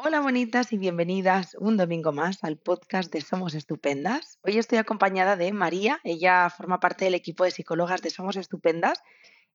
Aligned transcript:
Hola 0.00 0.20
bonitas 0.20 0.72
y 0.72 0.78
bienvenidas 0.78 1.56
un 1.58 1.76
domingo 1.76 2.12
más 2.12 2.44
al 2.44 2.56
podcast 2.56 3.12
de 3.12 3.20
Somos 3.20 3.54
Estupendas. 3.54 4.38
Hoy 4.44 4.56
estoy 4.56 4.78
acompañada 4.78 5.34
de 5.34 5.52
María, 5.52 5.98
ella 6.04 6.48
forma 6.50 6.78
parte 6.78 7.06
del 7.06 7.16
equipo 7.16 7.42
de 7.42 7.50
psicólogas 7.50 8.00
de 8.00 8.10
Somos 8.10 8.36
Estupendas 8.36 9.02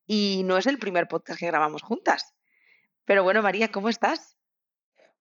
y 0.06 0.42
no 0.44 0.58
es 0.58 0.66
el 0.66 0.78
primer 0.78 1.08
podcast 1.08 1.40
que 1.40 1.46
grabamos 1.46 1.82
juntas. 1.82 2.34
Pero 3.06 3.24
bueno, 3.24 3.40
María, 3.40 3.72
¿cómo 3.72 3.88
estás? 3.88 4.36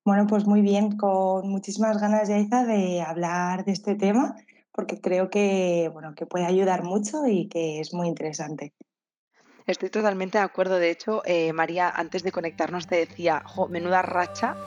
Bueno, 0.04 0.28
pues 0.28 0.46
muy 0.46 0.60
bien, 0.60 0.98
con 0.98 1.48
muchísimas 1.48 2.02
ganas, 2.02 2.28
Yaiza, 2.28 2.66
de 2.66 3.02
hablar 3.02 3.64
de 3.64 3.72
este 3.72 3.96
tema, 3.96 4.36
porque 4.74 5.00
creo 5.00 5.30
que, 5.30 5.90
bueno, 5.94 6.16
que 6.16 6.26
puede 6.26 6.46
ayudar 6.46 6.84
mucho 6.84 7.26
y 7.28 7.48
que 7.48 7.80
es 7.80 7.94
muy 7.94 8.10
interesante. 8.10 8.74
Estoy 9.68 9.90
totalmente 9.90 10.38
de 10.38 10.44
acuerdo. 10.44 10.80
De 10.80 10.92
hecho, 10.92 11.22
eh, 11.24 11.54
María, 11.54 11.90
antes 11.90 12.24
de 12.24 12.34
conectarnos 12.34 12.88
te 12.88 12.98
decía, 12.98 13.42
jo, 13.46 13.70
menuda 13.70 14.02
racha 14.02 14.58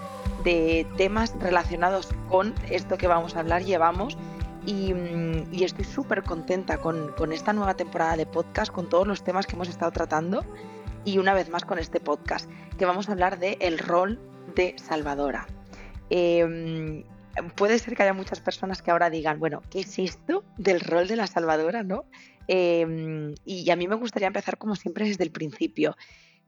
de 0.46 0.86
temas 0.96 1.34
relacionados 1.40 2.08
con 2.28 2.54
esto 2.70 2.96
que 2.96 3.08
vamos 3.08 3.34
a 3.34 3.40
hablar 3.40 3.64
llevamos 3.64 4.16
y, 4.64 4.94
mm, 4.94 5.52
estoy 5.52 5.84
súper 5.84 6.22
contenta 6.22 6.78
con, 6.78 7.32
esta 7.32 7.52
nueva 7.52 7.74
temporada 7.74 8.16
de 8.16 8.26
podcast, 8.26 8.70
con 8.72 8.88
todos 8.88 9.08
los 9.08 9.24
temas 9.24 9.48
que 9.48 9.56
hemos 9.56 9.68
estado 9.68 9.90
tratando 9.90 10.44
y 11.04 11.18
una 11.18 11.34
vez 11.34 11.50
más 11.50 11.64
con 11.64 11.80
este 11.80 11.98
podcast, 11.98 12.48
que 12.78 12.86
vamos 12.86 13.08
a 13.08 13.12
hablar 13.12 13.40
de 13.40 13.58
rol 13.76 14.20
de 14.54 14.76
salvadora. 14.78 15.48
Em, 16.10 17.02
puede 17.56 17.80
ser 17.80 17.96
que 17.96 18.04
haya 18.04 18.14
muchas 18.14 18.38
personas 18.38 18.82
que 18.82 18.92
ahora 18.92 19.10
digan, 19.10 19.40
bueno, 19.40 19.62
¿qué 19.68 19.80
es 19.80 19.98
esto 19.98 20.44
del 20.58 20.78
rol 20.78 21.08
de 21.08 21.16
la 21.16 21.26
salvadora? 21.26 21.82
¿no? 21.82 22.04
Em, 22.46 23.34
y 23.44 23.68
a 23.70 23.74
mí 23.74 23.88
me 23.88 23.96
gustaría 23.96 24.28
empezar 24.28 24.58
como 24.58 24.76
siempre 24.76 25.06
desde 25.06 25.24
el 25.24 25.32
principio. 25.32 25.96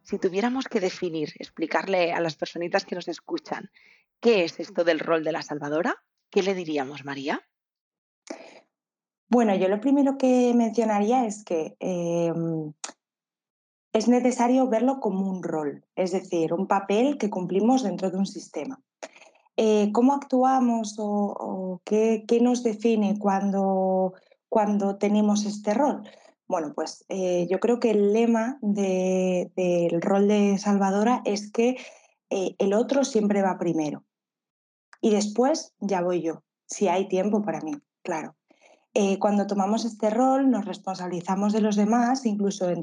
Si 0.08 0.18
tuviéramos 0.18 0.68
que 0.68 0.80
definir, 0.80 1.34
explicarle 1.38 2.14
a 2.14 2.20
las 2.20 2.34
personitas 2.34 2.86
que 2.86 2.94
nos 2.94 3.08
escuchan 3.08 3.70
qué 4.20 4.44
es 4.44 4.58
esto 4.58 4.82
del 4.82 5.00
rol 5.00 5.22
de 5.22 5.32
la 5.32 5.42
salvadora, 5.42 5.96
¿qué 6.30 6.42
le 6.42 6.54
diríamos, 6.54 7.04
María? 7.04 7.42
Bueno, 9.28 9.54
yo 9.54 9.68
lo 9.68 9.82
primero 9.82 10.16
que 10.16 10.54
mencionaría 10.54 11.26
es 11.26 11.44
que 11.44 11.76
em, 11.80 12.72
es 13.92 14.08
necesario 14.08 14.66
verlo 14.66 14.98
como 14.98 15.28
un 15.30 15.42
rol, 15.42 15.84
es 15.94 16.12
decir, 16.12 16.54
un 16.54 16.66
papel 16.66 17.18
que 17.18 17.28
cumplimos 17.28 17.82
dentro 17.82 18.10
de 18.10 18.16
un 18.16 18.24
sistema. 18.24 18.80
Eh, 19.58 19.92
¿Cómo 19.92 20.14
actuamos 20.14 20.96
o, 20.98 21.82
qué, 21.84 22.24
nos 22.40 22.62
define 22.62 23.18
cuando, 23.18 24.14
cuando 24.48 24.96
tenemos 24.96 25.44
este 25.44 25.74
rol? 25.74 26.08
Bueno, 26.48 26.72
pues 26.74 27.04
eh, 27.10 27.46
yo 27.50 27.60
creo 27.60 27.78
que 27.78 27.90
el 27.90 28.14
lema 28.14 28.58
del 28.62 30.00
rol 30.00 30.28
de 30.28 30.56
salvadora 30.56 31.20
es 31.26 31.52
que 31.52 31.76
eh, 32.30 32.54
el 32.58 32.72
otro 32.72 33.04
siempre 33.04 33.42
va 33.42 33.58
primero 33.58 34.04
y 35.02 35.10
después 35.10 35.74
ya 35.78 36.00
voy 36.00 36.22
yo, 36.22 36.42
si 36.66 36.88
hay 36.88 37.06
tiempo 37.06 37.42
para 37.42 37.60
mí, 37.60 37.72
claro. 38.02 38.34
Eh, 38.94 39.18
cuando 39.18 39.46
tomamos 39.46 39.84
este 39.84 40.08
rol 40.08 40.50
nos 40.50 40.64
responsabilizamos 40.64 41.52
de 41.52 41.60
los 41.60 41.76
demás, 41.76 42.24
incluso 42.24 42.70
en, 42.70 42.80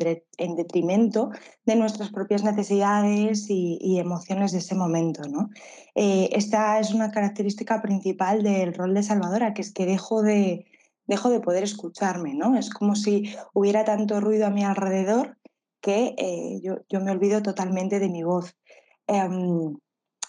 detrimento 0.56 1.32
de 1.66 1.76
nuestras 1.76 2.12
propias 2.12 2.44
necesidades 2.44 3.48
y, 3.50 3.98
emociones 4.00 4.52
de 4.52 4.60
ese 4.60 4.76
momento. 4.76 5.24
¿no? 5.28 5.50
esta 5.96 6.80
es 6.80 6.94
una 6.94 7.10
característica 7.10 7.82
principal 7.82 8.44
del 8.44 8.76
rol 8.76 8.94
de 8.94 9.02
salvadora, 9.02 9.54
que 9.56 9.64
es 9.64 9.74
que 9.74 9.88
dejo 9.88 10.22
de, 10.22 10.66
dejo 11.08 11.30
de 11.30 11.40
poder 11.40 11.64
escucharme, 11.64 12.34
¿no? 12.34 12.58
Es 12.58 12.70
como 12.70 12.96
si 12.96 13.36
hubiera 13.54 13.86
tanto 13.86 14.20
ruido 14.20 14.48
a 14.48 14.52
mi 14.52 14.64
alrededor 14.64 15.38
que 15.82 16.16
eh, 16.18 16.62
yo, 16.64 17.02
me 17.02 17.12
olvido 17.12 17.42
totalmente 17.44 18.00
de 18.00 18.10
mi 18.10 18.24
voz. 18.24 18.56
Em, 19.08 19.78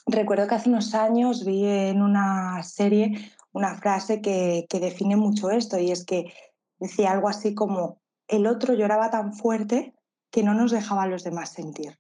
recuerdo 0.07 0.47
que 0.47 0.55
hace 0.55 0.69
unos 0.69 0.95
años 0.95 1.45
vi 1.45 1.65
en 1.65 2.03
una 2.03 2.63
serie 2.63 3.33
una 3.53 3.75
frase 3.77 4.21
que, 4.21 4.67
define 4.71 5.17
mucho 5.17 5.51
esto 5.51 5.79
y 5.79 5.91
es 5.91 6.05
que 6.05 6.31
decía 6.79 7.13
algo 7.13 7.31
así 7.31 7.55
como, 7.55 8.03
el 8.29 8.47
otro 8.47 8.75
lloraba 8.75 9.11
tan 9.11 9.33
fuerte 9.33 9.95
que 10.31 10.43
no 10.43 10.53
nos 10.53 10.73
dejaba 10.73 11.05
a 11.05 11.07
los 11.07 11.25
demás 11.25 11.51
sentir. 11.51 11.99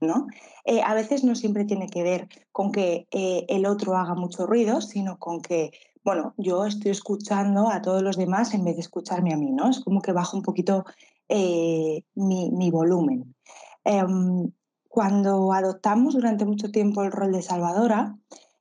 ¿no? 0.00 0.26
Eh, 0.64 0.82
a 0.82 0.94
veces 0.94 1.22
no 1.22 1.36
siempre 1.36 1.64
tiene 1.64 1.86
que 1.88 2.02
ver 2.02 2.28
con 2.50 2.72
que 2.72 3.06
eh, 3.12 3.46
el 3.48 3.66
otro 3.66 3.96
haga 3.96 4.14
mucho 4.14 4.46
ruido, 4.46 4.80
sino 4.80 5.18
con 5.18 5.40
que 5.40 5.70
bueno, 6.06 6.34
yo 6.36 6.64
estoy 6.66 6.92
escuchando 6.92 7.68
a 7.68 7.82
todos 7.82 8.00
los 8.00 8.16
demás 8.16 8.54
en 8.54 8.64
vez 8.64 8.76
de 8.76 8.82
escucharme 8.82 9.34
a 9.34 9.36
mí, 9.36 9.50
¿no? 9.50 9.68
Es 9.68 9.80
como 9.80 10.00
que 10.00 10.12
bajo 10.12 10.36
un 10.36 10.44
poquito 10.44 10.84
eh, 11.28 12.04
mi, 12.14 12.70
volumen. 12.70 13.34
Em, 13.82 14.52
cuando 14.88 15.52
adoptamos 15.52 16.14
durante 16.14 16.44
mucho 16.44 16.70
tiempo 16.70 17.02
el 17.02 17.10
rol 17.10 17.32
de 17.32 17.42
salvadora, 17.42 18.16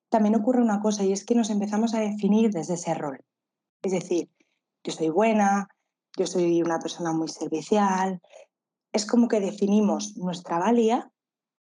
también 0.09 0.33
ocurre 0.33 0.59
una 0.59 0.81
cosa 0.81 1.03
y 1.03 1.11
es 1.11 1.23
que 1.23 1.35
nos 1.35 1.51
empezamos 1.51 1.93
a 1.93 1.99
definir 1.99 2.49
desde 2.49 2.73
ese 2.73 2.95
rol. 2.95 3.23
Es 3.83 3.91
decir, 3.91 4.27
yo 4.83 4.91
soy 4.91 5.09
buena, 5.09 5.67
yo 6.17 6.25
soy 6.25 6.63
una 6.63 6.79
persona 6.79 7.13
muy 7.13 7.27
servicial. 7.27 8.23
Es 8.91 9.05
como 9.05 9.27
que 9.27 9.39
definimos 9.39 10.17
nuestra 10.17 10.57
valía 10.57 11.11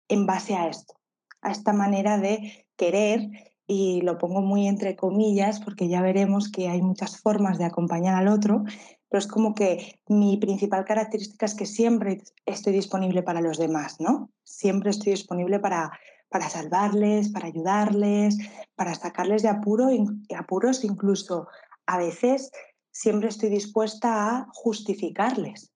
en 0.08 0.26
base 0.26 0.56
a 0.56 0.70
esto, 0.70 0.96
a 1.42 1.52
esta 1.52 1.72
manera 1.72 2.18
de 2.18 2.66
querer 2.76 3.30
y 3.68 4.02
lo 4.02 4.18
pongo 4.18 4.42
muy 4.42 4.68
entre 4.68 4.96
comillas 4.96 5.60
porque 5.60 5.90
ya 5.90 6.02
veremos 6.02 6.50
que 6.50 6.70
hay 6.70 6.82
muchas 6.82 7.20
formas 7.20 7.58
de 7.58 7.66
acompañar 7.66 8.16
al 8.16 8.30
otro, 8.30 8.64
pero 9.10 9.20
es 9.20 9.28
como 9.28 9.54
que 9.54 10.00
mi 10.08 10.38
principal 10.38 10.86
característica 10.86 11.46
es 11.46 11.54
que 11.54 11.66
siempre 11.66 12.24
estoy 12.46 12.74
disponible 12.74 13.24
para 13.24 13.42
los 13.42 13.58
demás, 13.58 14.00
¿no? 14.00 14.32
Siempre 14.44 14.90
estoy 14.90 15.12
disponible 15.12 15.60
para, 15.60 15.92
para 16.30 16.50
salvarles, 16.50 17.30
para 17.30 17.48
ayudarles, 17.48 18.38
para 18.76 18.96
sacarles 18.96 19.44
de 19.44 19.50
apuro, 19.50 19.90
apuros, 20.36 20.84
incluso 20.84 21.48
a 21.86 21.98
veces 21.98 22.52
siempre 22.92 23.30
estoy 23.30 23.50
dispuesta 23.50 24.30
a 24.30 24.48
justificarles, 24.54 25.72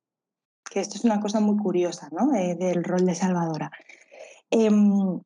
que 0.69 0.79
esto 0.79 0.95
es 0.95 1.03
una 1.03 1.19
cosa 1.19 1.39
muy 1.39 1.57
curiosa, 1.57 2.09
¿no? 2.11 2.33
Eh, 2.35 2.55
del 2.55 2.83
rol 2.83 3.05
de 3.05 3.15
salvadora. 3.15 3.71
Em, 4.49 5.21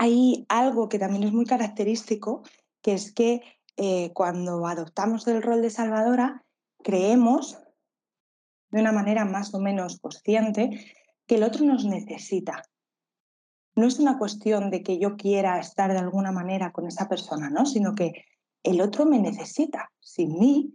hay 0.00 0.46
algo 0.48 0.88
que 0.88 1.00
también 1.00 1.24
es 1.24 1.32
muy 1.32 1.44
característico, 1.44 2.44
que 2.82 2.92
es 2.92 3.12
que 3.12 3.42
eh, 3.76 4.12
cuando 4.12 4.64
adoptamos 4.68 5.26
el 5.26 5.42
rol 5.42 5.60
de 5.60 5.70
salvadora, 5.70 6.44
creemos, 6.84 7.58
de 8.70 8.80
una 8.80 8.92
manera 8.92 9.24
más 9.24 9.52
o 9.54 9.58
menos 9.58 9.98
consciente, 9.98 10.94
que 11.26 11.34
el 11.34 11.42
otro 11.42 11.64
nos 11.64 11.84
necesita. 11.84 12.62
No 13.74 13.88
es 13.88 13.98
una 13.98 14.18
cuestión 14.18 14.70
de 14.70 14.84
que 14.84 15.00
yo 15.00 15.16
quiera 15.16 15.58
estar 15.58 15.90
de 15.90 15.98
alguna 15.98 16.30
manera 16.30 16.70
con 16.70 16.86
esa 16.86 17.08
persona, 17.08 17.50
¿no? 17.50 17.66
sino 17.66 17.96
que 17.96 18.24
el 18.62 18.80
otro 18.80 19.04
me 19.04 19.18
necesita. 19.18 19.90
Sin 19.98 20.38
mí, 20.38 20.74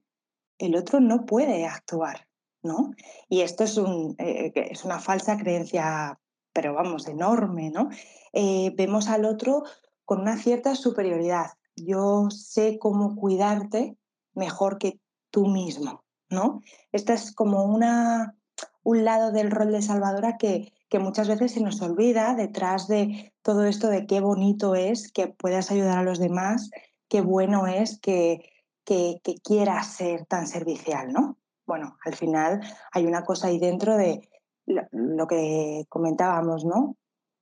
el 0.57 0.75
otro 0.75 0.99
no 0.99 1.25
puede 1.25 1.65
actuar. 1.65 2.27
¿no? 2.61 2.91
Y 3.29 3.39
esto 3.39 3.63
es, 3.63 3.77
eh, 4.17 4.51
es 4.53 4.83
una 4.83 4.99
falsa 4.99 5.37
creencia 5.37 6.19
pero 6.53 6.73
vamos, 6.73 7.07
enorme, 7.07 7.71
¿no? 7.71 7.89
Eh, 8.31 8.71
vemos 8.77 9.09
al 9.09 9.25
otro 9.25 9.63
con 10.05 10.21
una 10.21 10.37
cierta 10.37 10.75
superioridad. 10.75 11.47
Yo 11.75 12.29
sé 12.29 12.77
cómo 12.79 13.15
cuidarte 13.15 13.97
mejor 14.33 14.77
que 14.77 14.99
tú 15.31 15.47
mismo, 15.47 16.03
¿no? 16.29 16.61
Esta 16.91 17.13
es 17.13 17.33
como 17.33 17.65
una, 17.65 18.35
un 18.83 19.03
lado 19.03 19.31
del 19.31 19.51
rol 19.51 19.71
de 19.71 19.81
salvadora 19.81 20.37
que, 20.37 20.71
que 20.89 20.99
muchas 20.99 21.27
veces 21.27 21.53
se 21.53 21.61
nos 21.61 21.81
olvida 21.81 22.35
detrás 22.35 22.87
de 22.87 23.33
todo 23.41 23.65
esto 23.65 23.87
de 23.87 24.05
qué 24.05 24.19
bonito 24.19 24.75
es 24.75 25.11
que 25.11 25.27
puedas 25.27 25.71
ayudar 25.71 25.97
a 25.97 26.03
los 26.03 26.19
demás, 26.19 26.69
qué 27.09 27.21
bueno 27.21 27.65
es 27.65 27.99
que, 27.99 28.51
que, 28.85 29.19
que 29.23 29.35
quieras 29.35 29.87
ser 29.87 30.25
tan 30.25 30.47
servicial, 30.47 31.11
¿no? 31.11 31.37
Bueno, 31.65 31.97
al 32.05 32.15
final 32.15 32.61
hay 32.91 33.05
una 33.05 33.23
cosa 33.23 33.47
ahí 33.47 33.57
dentro 33.57 33.97
de 33.97 34.29
lo, 34.65 35.27
que 35.27 35.85
comentábamos, 35.89 36.65
¿no? 36.65 36.95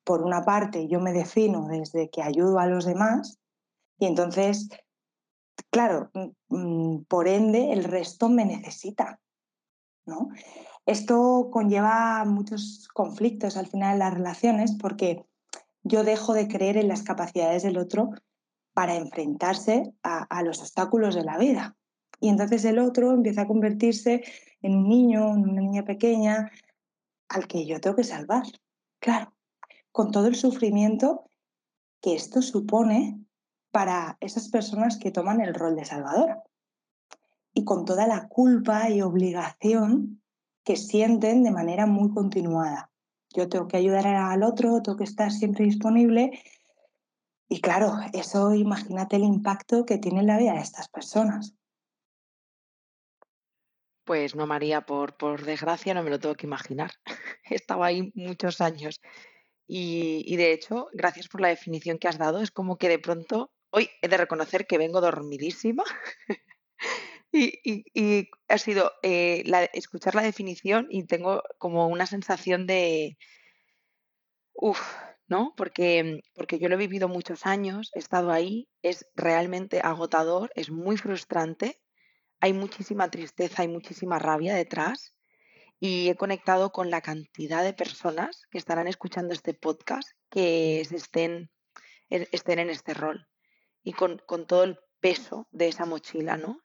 Por 0.03 0.23
una 0.23 0.43
parte, 0.43 0.87
yo 0.87 0.99
me 0.99 1.13
defino 1.13 1.67
desde 1.67 2.09
que 2.09 2.21
ayudo 2.21 2.59
a 2.59 2.67
los 2.67 2.85
demás 2.85 3.39
y 3.99 4.05
entonces, 4.05 4.69
claro, 5.69 6.09
mm, 6.13 6.55
mm, 6.55 7.05
por 7.05 7.27
ende, 7.27 7.71
el 7.71 7.83
resto 7.83 8.29
me 8.29 8.45
necesita, 8.45 9.19
¿no? 10.05 10.29
Esto 10.85 11.49
conlleva 11.51 12.25
muchos 12.25 12.87
conflictos 12.93 13.55
al 13.57 13.67
final 13.67 13.93
en 13.93 13.99
las 13.99 14.13
relaciones 14.13 14.75
porque 14.79 15.23
yo 15.83 16.03
dejo 16.03 16.33
de 16.33 16.47
creer 16.47 16.77
en 16.77 16.87
las 16.87 17.03
capacidades 17.03 17.63
del 17.63 17.77
otro 17.77 18.09
para 18.73 18.95
enfrentarse 18.95 19.93
a, 20.01 20.23
a, 20.23 20.41
los 20.43 20.59
obstáculos 20.59 21.13
de 21.13 21.23
la 21.23 21.37
vida. 21.37 21.75
Y 22.19 22.29
entonces 22.29 22.65
el 22.65 22.79
otro 22.79 23.11
empieza 23.11 23.43
a 23.43 23.47
convertirse 23.47 24.23
en 24.61 24.75
un 24.75 24.87
niño, 24.87 25.33
en 25.33 25.49
una 25.49 25.61
niña 25.61 25.83
pequeña, 25.83 26.51
al 27.31 27.47
que 27.47 27.65
yo 27.65 27.79
tengo 27.79 27.95
que 27.95 28.03
salvar. 28.03 28.43
Claro, 28.99 29.33
con 29.91 30.11
todo 30.11 30.27
el 30.27 30.35
sufrimiento 30.35 31.25
que 32.01 32.13
esto 32.15 32.41
supone 32.41 33.19
para 33.71 34.17
esas 34.19 34.49
personas 34.49 34.97
que 34.97 35.11
toman 35.11 35.41
el 35.41 35.53
rol 35.53 35.75
de 35.75 35.85
salvador 35.85 36.43
y 37.53 37.63
con 37.63 37.85
toda 37.85 38.05
la 38.05 38.27
culpa 38.27 38.89
y 38.89 39.01
obligación 39.01 40.21
que 40.63 40.75
sienten 40.75 41.43
de 41.43 41.51
manera 41.51 41.85
muy 41.85 42.11
continuada. 42.11 42.91
Yo 43.33 43.47
tengo 43.47 43.67
que 43.67 43.77
ayudar 43.77 44.07
al 44.07 44.43
otro, 44.43 44.81
tengo 44.81 44.97
que 44.97 45.05
estar 45.05 45.31
siempre 45.31 45.65
disponible 45.65 46.31
y 47.47 47.61
claro, 47.61 47.93
eso 48.13 48.53
imagínate 48.53 49.15
el 49.15 49.23
impacto 49.23 49.85
que 49.85 49.97
tiene 49.97 50.19
en 50.19 50.27
la 50.27 50.37
vida 50.37 50.53
de 50.53 50.61
estas 50.61 50.89
personas. 50.89 51.55
Pues 54.03 54.35
no, 54.35 54.47
María, 54.47 54.81
por, 54.81 55.15
por 55.17 55.43
desgracia 55.45 55.93
no 55.93 56.03
me 56.03 56.09
lo 56.09 56.19
tengo 56.19 56.35
que 56.35 56.47
imaginar. 56.47 56.91
He 57.45 57.55
estado 57.55 57.83
ahí 57.83 58.11
muchos 58.15 58.59
años. 58.61 58.99
Y, 59.67 60.23
y 60.27 60.37
de 60.37 60.53
hecho, 60.53 60.87
gracias 60.93 61.27
por 61.29 61.41
la 61.41 61.49
definición 61.49 61.99
que 61.99 62.07
has 62.09 62.17
dado. 62.19 62.41
Es 62.41 62.51
como 62.51 62.77
que 62.77 62.89
de 62.89 62.99
pronto, 62.99 63.51
hoy 63.71 63.89
he 64.01 64.07
de 64.09 64.17
reconocer 64.17 64.67
que 64.67 64.79
vengo 64.79 65.01
dormidísima. 65.01 65.83
y, 67.31 67.59
y- 67.93 68.29
ha 68.47 68.57
sido 68.57 68.91
eh, 69.03 69.43
escuchar 69.73 70.15
la 70.15 70.21
definición 70.23 70.87
y 70.89 71.05
tengo 71.05 71.43
como 71.57 71.87
una 71.87 72.05
sensación 72.05 72.67
de, 72.67 73.17
uff, 74.53 74.81
¿no? 75.27 75.53
Porque, 75.57 76.21
porque 76.35 76.57
yo 76.59 76.69
lo 76.69 76.75
he 76.75 76.77
vivido 76.77 77.07
muchos 77.09 77.45
años, 77.45 77.91
he 77.93 77.99
estado 77.99 78.31
ahí, 78.31 78.69
es 78.81 79.05
realmente 79.15 79.81
agotador, 79.83 80.51
es 80.55 80.69
muy 80.71 80.95
frustrante 80.97 81.80
hay 82.41 82.53
muchísima 82.53 83.09
tristeza, 83.09 83.61
hay 83.61 83.67
muchísima 83.67 84.19
rabia 84.19 84.55
detrás 84.55 85.15
y 85.79 86.09
he 86.09 86.15
conectado 86.15 86.71
con 86.71 86.89
la 86.89 87.01
cantidad 87.01 87.63
de 87.63 87.73
personas 87.73 88.45
que 88.51 88.57
estarán 88.57 88.87
escuchando 88.87 89.33
este 89.33 89.53
podcast 89.53 90.09
que 90.29 90.81
estén, 90.81 91.51
e- 92.09 92.27
estén 92.31 92.59
en 92.59 92.69
este 92.69 92.93
rol 92.93 93.27
y 93.83 93.93
con, 93.93 94.21
con 94.27 94.45
todo 94.45 94.63
el 94.63 94.79
peso 94.99 95.47
de 95.51 95.67
esa 95.67 95.85
mochila, 95.85 96.37
¿no? 96.37 96.59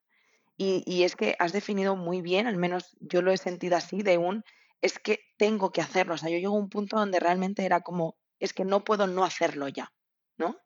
Y, 0.56 0.82
y 0.86 1.04
es 1.04 1.16
que 1.16 1.36
has 1.38 1.52
definido 1.52 1.96
muy 1.96 2.22
bien, 2.22 2.46
al 2.46 2.56
menos 2.56 2.96
yo 3.00 3.22
lo 3.22 3.32
he 3.32 3.36
sentido 3.36 3.76
así, 3.76 4.02
de 4.02 4.18
un, 4.18 4.42
es 4.80 4.98
que 4.98 5.20
tengo 5.36 5.70
que 5.70 5.82
hacerlo. 5.82 6.14
O 6.14 6.18
sea, 6.18 6.30
yo 6.30 6.38
llego 6.38 6.56
a 6.56 6.60
un 6.60 6.70
punto 6.70 6.96
donde 6.96 7.20
realmente 7.20 7.64
era 7.64 7.80
como, 7.80 8.16
es 8.38 8.52
que 8.52 8.64
no 8.64 8.84
puedo 8.84 9.06
no 9.06 9.24
hacerlo 9.24 9.68
ya, 9.68 9.92
¿no? 10.38 10.56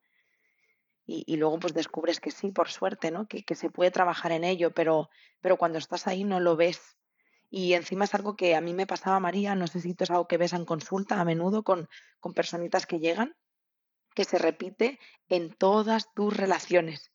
Y, 1.06 1.36
luego 1.36 1.58
pues 1.58 1.74
descubres 1.74 2.20
que 2.20 2.30
sí, 2.30 2.52
por 2.52 2.68
suerte, 2.68 3.10
¿no? 3.10 3.26
Que, 3.26 3.42
que 3.42 3.56
se 3.56 3.68
puede 3.68 3.90
trabajar 3.90 4.30
en 4.30 4.44
ello, 4.44 4.70
pero, 4.72 5.10
pero 5.40 5.56
cuando 5.56 5.78
estás 5.78 6.06
ahí 6.06 6.22
no 6.22 6.38
lo 6.38 6.54
ves. 6.54 6.96
Y 7.50 7.72
encima 7.72 8.04
es 8.04 8.14
algo 8.14 8.36
que 8.36 8.54
a 8.54 8.60
mí 8.60 8.74
me 8.74 8.86
pasaba, 8.86 9.18
María, 9.18 9.56
no 9.56 9.66
sé 9.66 9.80
si 9.80 9.90
esto 9.90 10.04
es 10.04 10.10
algo 10.10 10.28
que 10.28 10.36
ves 10.36 10.52
en 10.52 10.64
consulta 10.64 11.20
a 11.20 11.24
menudo 11.24 11.64
con, 11.64 11.88
con 12.20 12.32
personitas 12.32 12.86
que 12.86 13.00
llegan, 13.00 13.34
que 14.14 14.24
se 14.24 14.38
repite 14.38 15.00
en 15.28 15.52
todas 15.52 16.14
tus 16.14 16.36
relaciones. 16.36 17.10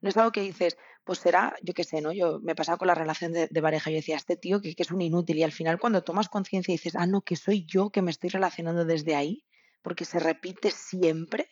No 0.00 0.08
es 0.08 0.16
algo 0.16 0.30
que 0.30 0.42
dices, 0.42 0.76
pues 1.04 1.18
será, 1.18 1.56
yo 1.62 1.74
qué 1.74 1.82
sé, 1.82 2.00
¿no? 2.00 2.12
Yo 2.12 2.38
me 2.40 2.54
pasaba 2.54 2.78
con 2.78 2.86
la 2.86 2.94
relación 2.94 3.32
de, 3.32 3.48
de 3.48 3.62
pareja, 3.62 3.90
yo 3.90 3.96
decía, 3.96 4.16
este 4.16 4.36
tío 4.36 4.60
que, 4.60 4.76
que 4.76 4.82
es 4.84 4.92
un 4.92 5.00
inútil, 5.00 5.38
y 5.38 5.42
al 5.42 5.52
final 5.52 5.80
cuando 5.80 6.04
tomas 6.04 6.28
conciencia 6.28 6.72
y 6.72 6.76
dices, 6.76 6.94
ah, 6.94 7.06
no, 7.06 7.22
que 7.22 7.34
soy 7.34 7.66
yo 7.66 7.90
que 7.90 8.00
me 8.00 8.12
estoy 8.12 8.30
relacionando 8.30 8.84
desde 8.84 9.16
ahí, 9.16 9.44
porque 9.82 10.04
se 10.04 10.20
repite 10.20 10.70
siempre, 10.70 11.48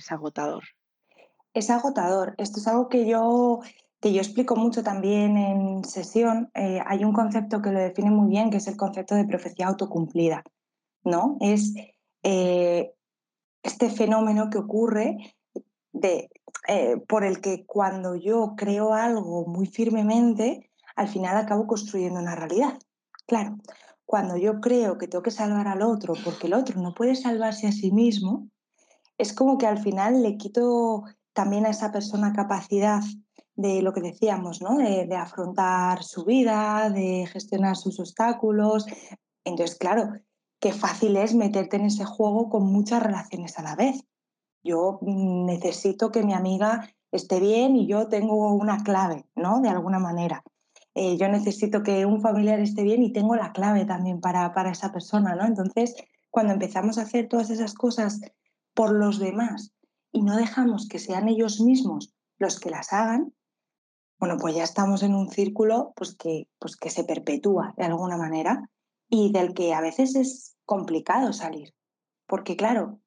es 0.00 0.10
agotador. 0.10 0.64
Es 1.54 1.70
agotador. 1.70 2.34
Esto 2.38 2.60
es 2.60 2.66
algo 2.66 2.88
que 2.88 3.06
yo, 3.06 3.60
que 4.00 4.12
yo 4.12 4.20
explico 4.20 4.56
mucho 4.56 4.82
también 4.82 5.36
en 5.36 5.84
sesión. 5.84 6.50
Eh, 6.54 6.80
hay 6.86 7.04
un 7.04 7.12
concepto 7.12 7.60
que 7.60 7.70
lo 7.70 7.78
define 7.78 8.10
muy 8.10 8.28
bien, 8.28 8.50
que 8.50 8.56
es 8.58 8.66
el 8.66 8.76
concepto 8.76 9.14
de 9.14 9.26
profecía 9.26 9.68
autocumplida. 9.68 10.42
¿no? 11.04 11.36
Es 11.40 11.74
eh, 12.22 12.92
este 13.62 13.90
fenómeno 13.90 14.48
que 14.50 14.58
ocurre 14.58 15.36
de, 15.92 16.30
eh, 16.68 16.96
por 17.08 17.24
el 17.24 17.40
que 17.40 17.64
cuando 17.66 18.14
yo 18.14 18.54
creo 18.56 18.94
algo 18.94 19.46
muy 19.46 19.66
firmemente, 19.66 20.70
al 20.96 21.08
final 21.08 21.36
acabo 21.36 21.66
construyendo 21.66 22.20
una 22.20 22.36
realidad. 22.36 22.78
Claro, 23.26 23.58
cuando 24.04 24.36
yo 24.36 24.60
creo 24.60 24.98
que 24.98 25.08
tengo 25.08 25.22
que 25.22 25.30
salvar 25.30 25.68
al 25.68 25.82
otro 25.82 26.14
porque 26.24 26.46
el 26.46 26.54
otro 26.54 26.80
no 26.80 26.94
puede 26.94 27.14
salvarse 27.14 27.66
a 27.66 27.72
sí 27.72 27.92
mismo, 27.92 28.48
es 29.20 29.34
como 29.34 29.58
que 29.58 29.66
al 29.66 29.78
final 29.78 30.22
le 30.22 30.38
quito 30.38 31.04
también 31.34 31.66
a 31.66 31.70
esa 31.70 31.92
persona 31.92 32.32
capacidad 32.32 33.02
de 33.54 33.82
lo 33.82 33.92
que 33.92 34.00
decíamos, 34.00 34.62
¿no? 34.62 34.78
de, 34.78 35.14
afrontar 35.14 36.02
su 36.02 36.24
vida, 36.24 36.88
de 36.88 37.28
gestionar 37.30 37.76
sus 37.76 38.00
obstáculos. 38.00 38.86
Entonces, 39.44 39.76
claro, 39.76 40.14
qué 40.58 40.72
fácil 40.72 41.18
es 41.18 41.34
meterte 41.34 41.76
en 41.76 41.84
ese 41.84 42.06
juego 42.06 42.48
con 42.48 42.64
muchas 42.64 43.02
relaciones 43.02 43.58
a 43.58 43.62
la 43.62 43.76
vez. 43.76 44.02
Yo 44.62 44.98
mm, 45.02 45.44
necesito 45.44 46.10
que 46.10 46.22
mi 46.22 46.32
amiga 46.32 46.88
esté 47.12 47.40
bien 47.40 47.76
y 47.76 47.86
yo 47.86 48.08
tengo 48.08 48.54
una 48.54 48.82
clave, 48.82 49.26
¿no? 49.34 49.60
De 49.60 49.68
alguna 49.68 49.98
manera. 49.98 50.42
Eh, 50.94 51.18
yo 51.18 51.28
necesito 51.28 51.82
que 51.82 52.06
un 52.06 52.22
familiar 52.22 52.58
esté 52.60 52.82
bien 52.84 53.02
y 53.02 53.12
tengo 53.12 53.36
la 53.36 53.52
clave 53.52 53.84
también 53.84 54.20
para, 54.22 54.54
para 54.54 54.70
esa 54.70 54.92
persona, 54.92 55.34
¿no? 55.34 55.44
Entonces, 55.44 55.94
cuando 56.30 56.54
empezamos 56.54 56.96
a 56.96 57.02
hacer 57.02 57.28
todas 57.28 57.50
esas 57.50 57.74
cosas 57.74 58.20
por 58.74 58.92
los 58.92 59.18
demás 59.18 59.72
y 60.12 60.22
no 60.22 60.36
dejamos 60.36 60.88
que 60.88 60.98
sean 60.98 61.28
ellos 61.28 61.60
mismos 61.60 62.12
los 62.38 62.58
que 62.58 62.70
las 62.70 62.92
hagan, 62.92 63.32
bueno, 64.18 64.36
pues 64.38 64.54
ya 64.54 64.64
estamos 64.64 65.02
en 65.02 65.14
un 65.14 65.30
círculo 65.30 65.92
pues 65.96 66.14
que, 66.14 66.46
pues 66.58 66.76
que 66.76 66.90
se 66.90 67.04
perpetúa 67.04 67.74
de 67.76 67.84
alguna 67.84 68.16
manera 68.16 68.68
y 69.08 69.32
del 69.32 69.54
que 69.54 69.72
a 69.72 69.80
veces 69.80 70.14
es 70.14 70.56
complicado 70.64 71.32
salir. 71.32 71.74
Porque 72.26 72.56
claro, 72.56 73.00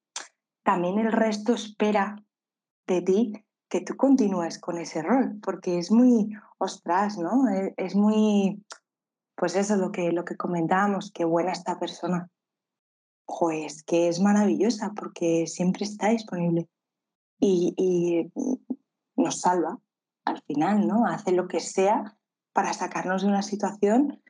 también 0.63 0.97
el 0.99 1.11
resto 1.11 1.53
espera 1.53 2.15
de 2.87 3.01
ti 3.01 3.33
que 3.69 3.81
tú 3.81 3.95
continúes 3.95 4.59
con 4.59 4.77
ese 4.77 5.01
rol, 5.01 5.39
porque 5.41 5.79
es 5.79 5.91
muy, 5.91 6.29
ostras, 6.57 7.17
¿no? 7.17 7.49
Es, 7.49 7.73
es 7.77 7.95
muy, 7.95 8.63
pues 9.35 9.55
eso, 9.55 9.77
lo 9.77 9.91
que, 9.91 10.11
lo 10.11 10.25
que 10.25 10.37
comentábamos, 10.37 11.11
qué 11.11 11.25
buena 11.25 11.51
esta 11.51 11.79
persona. 11.79 12.29
Pues 13.25 13.83
que 13.83 14.07
es 14.09 14.19
maravillosa 14.19 14.91
porque 14.95 15.47
siempre 15.47 15.85
está 15.85 16.09
disponible 16.09 16.67
y, 17.39 18.31
nos 19.15 19.41
salva 19.41 19.79
al 20.25 20.41
final, 20.41 20.87
¿no? 20.87 21.05
Hace 21.05 21.31
lo 21.31 21.47
que 21.47 21.59
sea 21.59 22.17
para 22.51 22.73
sacarnos 22.73 23.21
de 23.21 23.27
una 23.27 23.41
situación 23.41 24.21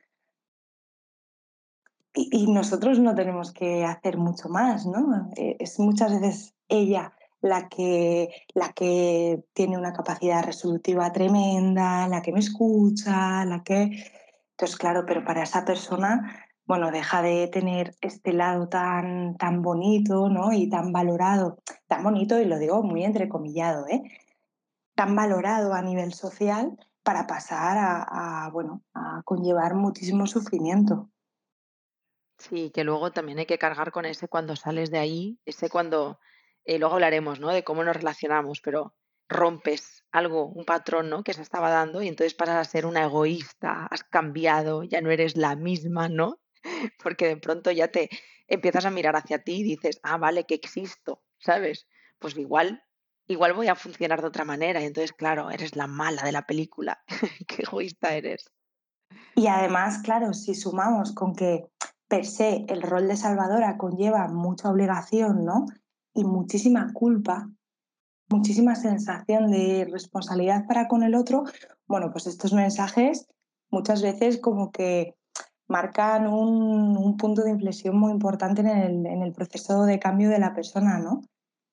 y, 2.12 2.28
y 2.30 2.52
nosotros 2.52 2.98
no 3.00 3.14
tenemos 3.14 3.52
que 3.52 3.84
hacer 3.84 4.18
mucho 4.18 4.48
más, 4.48 4.86
¿no? 4.86 5.30
Eh, 5.36 5.56
Es 5.58 5.78
muchas 5.78 6.20
veces 6.20 6.54
ella 6.68 7.14
la 7.44 7.68
que, 7.68 8.30
la 8.54 8.72
que 8.72 9.44
tiene 9.52 9.76
una 9.76 9.92
capacidad 9.92 10.42
resolutiva 10.42 11.12
tremenda, 11.12 12.08
la 12.08 12.22
que 12.22 12.32
me 12.32 12.40
escucha, 12.40 13.44
la 13.44 13.62
que... 13.62 14.10
Entonces, 14.52 14.76
claro, 14.78 15.04
pero 15.06 15.24
para 15.24 15.42
esa 15.42 15.64
persona, 15.64 16.43
bueno, 16.66 16.90
deja 16.90 17.22
de 17.22 17.48
tener 17.48 17.94
este 18.00 18.32
lado 18.32 18.68
tan, 18.68 19.36
tan 19.36 19.62
bonito, 19.62 20.28
¿no? 20.28 20.52
Y 20.52 20.68
tan 20.70 20.92
valorado, 20.92 21.58
tan 21.86 22.02
bonito, 22.02 22.40
y 22.40 22.46
lo 22.46 22.58
digo 22.58 22.82
muy 22.82 23.04
entrecomillado, 23.04 23.86
¿eh? 23.88 24.02
Tan 24.94 25.14
valorado 25.14 25.74
a 25.74 25.82
nivel 25.82 26.14
social 26.14 26.76
para 27.02 27.26
pasar 27.26 27.76
a, 27.78 28.48
bueno, 28.50 28.82
a 28.94 29.22
conllevar 29.24 29.74
muchísimo 29.74 30.26
sufrimiento. 30.26 31.10
Sí, 32.38 32.70
que 32.70 32.82
luego 32.82 33.12
también 33.12 33.38
hay 33.38 33.46
que 33.46 33.58
cargar 33.58 33.92
con 33.92 34.06
ese 34.06 34.26
cuando 34.28 34.56
sales 34.56 34.90
de 34.90 34.98
ahí, 34.98 35.38
ese 35.44 35.68
cuando, 35.68 36.18
eh, 36.64 36.78
luego 36.78 36.94
hablaremos, 36.94 37.40
¿no? 37.40 37.50
De 37.50 37.62
cómo 37.62 37.84
nos 37.84 37.96
relacionamos, 37.96 38.60
pero 38.62 38.94
rompes 39.28 40.04
algo, 40.12 40.46
un 40.46 40.64
patrón, 40.64 41.10
¿no? 41.10 41.22
Que 41.22 41.34
se 41.34 41.42
estaba 41.42 41.70
dando 41.70 42.00
y 42.02 42.08
entonces 42.08 42.34
pasas 42.34 42.56
a 42.56 42.70
ser 42.70 42.86
una 42.86 43.04
egoísta, 43.04 43.86
has 43.90 44.02
cambiado, 44.02 44.82
ya 44.82 45.02
no 45.02 45.10
eres 45.10 45.36
la 45.36 45.56
misma, 45.56 46.08
¿no? 46.08 46.38
Porque 47.02 47.28
de 47.28 47.36
pronto 47.36 47.70
ya 47.70 47.88
te 47.88 48.10
empiezas 48.48 48.84
a 48.84 48.90
mirar 48.90 49.16
hacia 49.16 49.42
ti 49.42 49.60
y 49.60 49.62
dices, 49.62 50.00
ah, 50.02 50.16
vale, 50.16 50.44
que 50.44 50.54
existo, 50.54 51.22
¿sabes? 51.38 51.86
Pues 52.18 52.36
igual, 52.36 52.82
igual 53.26 53.54
voy 53.54 53.68
a 53.68 53.74
funcionar 53.74 54.20
de 54.20 54.28
otra 54.28 54.44
manera 54.44 54.80
y 54.80 54.84
entonces, 54.84 55.12
claro, 55.12 55.50
eres 55.50 55.76
la 55.76 55.86
mala 55.86 56.22
de 56.22 56.32
la 56.32 56.46
película, 56.46 57.02
qué 57.48 57.62
egoísta 57.62 58.14
eres. 58.14 58.50
Y 59.36 59.46
además, 59.46 59.98
claro, 60.02 60.32
si 60.32 60.54
sumamos 60.54 61.12
con 61.12 61.34
que 61.34 61.66
per 62.08 62.26
se 62.26 62.64
el 62.68 62.82
rol 62.82 63.08
de 63.08 63.16
salvadora 63.16 63.76
conlleva 63.76 64.28
mucha 64.28 64.70
obligación, 64.70 65.44
¿no? 65.44 65.66
Y 66.14 66.24
muchísima 66.24 66.92
culpa, 66.92 67.50
muchísima 68.28 68.76
sensación 68.76 69.50
de 69.50 69.88
responsabilidad 69.90 70.66
para 70.66 70.86
con 70.86 71.02
el 71.02 71.14
otro, 71.14 71.44
bueno, 71.86 72.10
pues 72.12 72.26
estos 72.26 72.52
mensajes 72.52 73.26
muchas 73.70 74.02
veces 74.02 74.38
como 74.38 74.70
que 74.70 75.16
marcan 75.68 76.26
un, 76.26 76.96
un 76.96 77.16
punto 77.16 77.42
de 77.42 77.50
inflexión 77.50 77.96
muy 77.98 78.12
importante 78.12 78.60
en 78.60 78.68
el, 78.68 79.06
en 79.06 79.22
el, 79.22 79.32
proceso 79.32 79.84
de 79.84 79.98
cambio 79.98 80.28
de 80.28 80.38
la 80.38 80.54
persona, 80.54 80.98
¿no? 80.98 81.22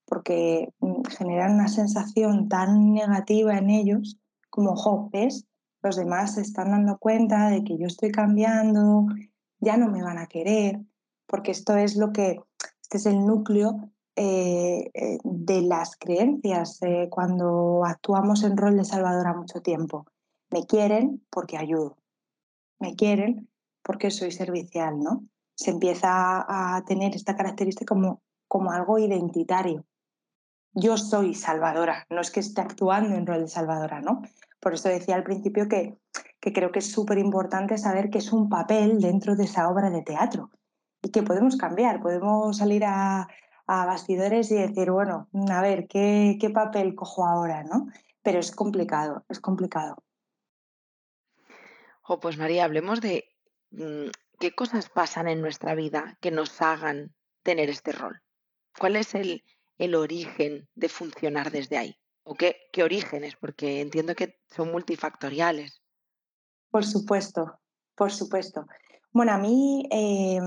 Porque 0.05 0.73
mm, 0.79 1.03
generan 1.17 1.55
una 1.55 1.67
sensación 1.67 2.47
tan 2.49 2.93
negativa 2.93 3.57
en 3.57 3.69
ellos 3.69 4.17
como, 4.49 4.75
jo. 4.75 5.09
Los 5.83 5.95
demás 5.95 6.35
se 6.35 6.41
están 6.41 6.71
dando 6.71 6.97
cuenta 6.99 7.49
de 7.49 7.63
que 7.63 7.77
yo 7.77 7.87
estoy 7.87 8.11
cambiando, 8.11 9.07
ya 9.59 9.77
no 9.77 9.89
me 9.89 10.03
van 10.03 10.19
a 10.19 10.27
querer, 10.27 10.79
porque 11.25 11.51
esto 11.51 11.75
es 11.75 11.95
lo 11.95 12.11
que, 12.11 12.39
este 12.83 12.97
es 12.97 13.05
el 13.07 13.25
núcleo 13.25 13.89
eh, 14.15 14.91
eh, 14.93 15.17
de 15.23 15.61
las 15.61 15.95
creencias 15.95 16.79
eh, 16.81 17.07
cuando 17.09 17.83
actuamos 17.85 18.43
en 18.43 18.57
rol 18.57 18.77
de 18.77 18.85
salvadora 18.85 19.33
mucho 19.33 19.61
tiempo. 19.61 20.05
Me 20.51 20.65
quieren 20.65 21.25
porque 21.29 21.57
ayudo, 21.57 21.97
me 22.77 22.95
quieren 22.95 23.49
porque 23.83 24.11
soy 24.11 24.31
servicial, 24.31 24.99
¿no? 24.99 25.25
Se 25.55 25.71
empieza 25.71 26.09
a 26.47 26.83
tener 26.85 27.15
esta 27.15 27.35
característica 27.35 27.93
como 27.93 28.21
como 28.51 28.73
algo 28.73 28.99
identitario. 28.99 29.85
Yo 30.73 30.97
soy 30.97 31.35
salvadora, 31.35 32.05
no 32.09 32.19
es 32.19 32.31
que 32.31 32.41
esté 32.41 32.59
actuando 32.59 33.15
en 33.15 33.25
rol 33.25 33.43
de 33.43 33.47
salvadora, 33.47 34.01
¿no? 34.01 34.23
Por 34.59 34.73
eso 34.73 34.89
decía 34.89 35.15
al 35.15 35.23
principio 35.23 35.69
que, 35.69 35.97
que 36.41 36.51
creo 36.51 36.73
que 36.73 36.79
es 36.79 36.91
súper 36.91 37.17
importante 37.17 37.77
saber 37.77 38.09
que 38.09 38.17
es 38.17 38.33
un 38.33 38.49
papel 38.49 38.99
dentro 38.99 39.37
de 39.37 39.45
esa 39.45 39.69
obra 39.69 39.89
de 39.89 40.01
teatro 40.01 40.49
y 41.01 41.11
que 41.11 41.23
podemos 41.23 41.55
cambiar, 41.55 42.01
podemos 42.01 42.57
salir 42.57 42.83
a, 42.83 43.29
a 43.67 43.85
bastidores 43.85 44.51
y 44.51 44.55
decir, 44.55 44.91
bueno, 44.91 45.29
a 45.49 45.61
ver, 45.61 45.87
¿qué, 45.87 46.37
¿qué, 46.37 46.49
papel 46.49 46.93
cojo 46.93 47.25
ahora? 47.25 47.63
¿no? 47.63 47.87
Pero 48.21 48.39
es 48.39 48.51
complicado, 48.51 49.23
es 49.29 49.39
complicado. 49.39 49.95
Oh, 52.05 52.19
pues 52.19 52.37
María, 52.37 52.65
hablemos 52.65 52.99
de 52.99 53.30
qué 54.39 54.51
cosas 54.55 54.89
pasan 54.89 55.27
en 55.27 55.41
nuestra 55.41 55.75
vida 55.75 56.17
que 56.21 56.31
nos 56.31 56.61
hagan 56.61 57.13
tener 57.43 57.69
este 57.69 57.91
rol. 57.91 58.21
¿Cuál 58.77 58.95
es 58.95 59.15
el, 59.15 59.43
el 59.77 59.95
origen 59.95 60.67
de 60.75 60.89
funcionar 60.89 61.51
desde 61.51 61.77
ahí? 61.77 61.95
¿O 62.23 62.35
qué, 62.35 62.57
qué 62.71 62.83
orígenes? 62.83 63.35
Porque 63.39 63.81
entiendo 63.81 64.15
que 64.15 64.39
son 64.47 64.71
multifactoriales. 64.71 65.81
Por 66.69 66.85
supuesto, 66.85 67.59
por 67.95 68.11
supuesto. 68.11 68.65
Bueno, 69.11 69.33
a 69.33 69.37
mí 69.37 69.87
eh, 69.91 70.39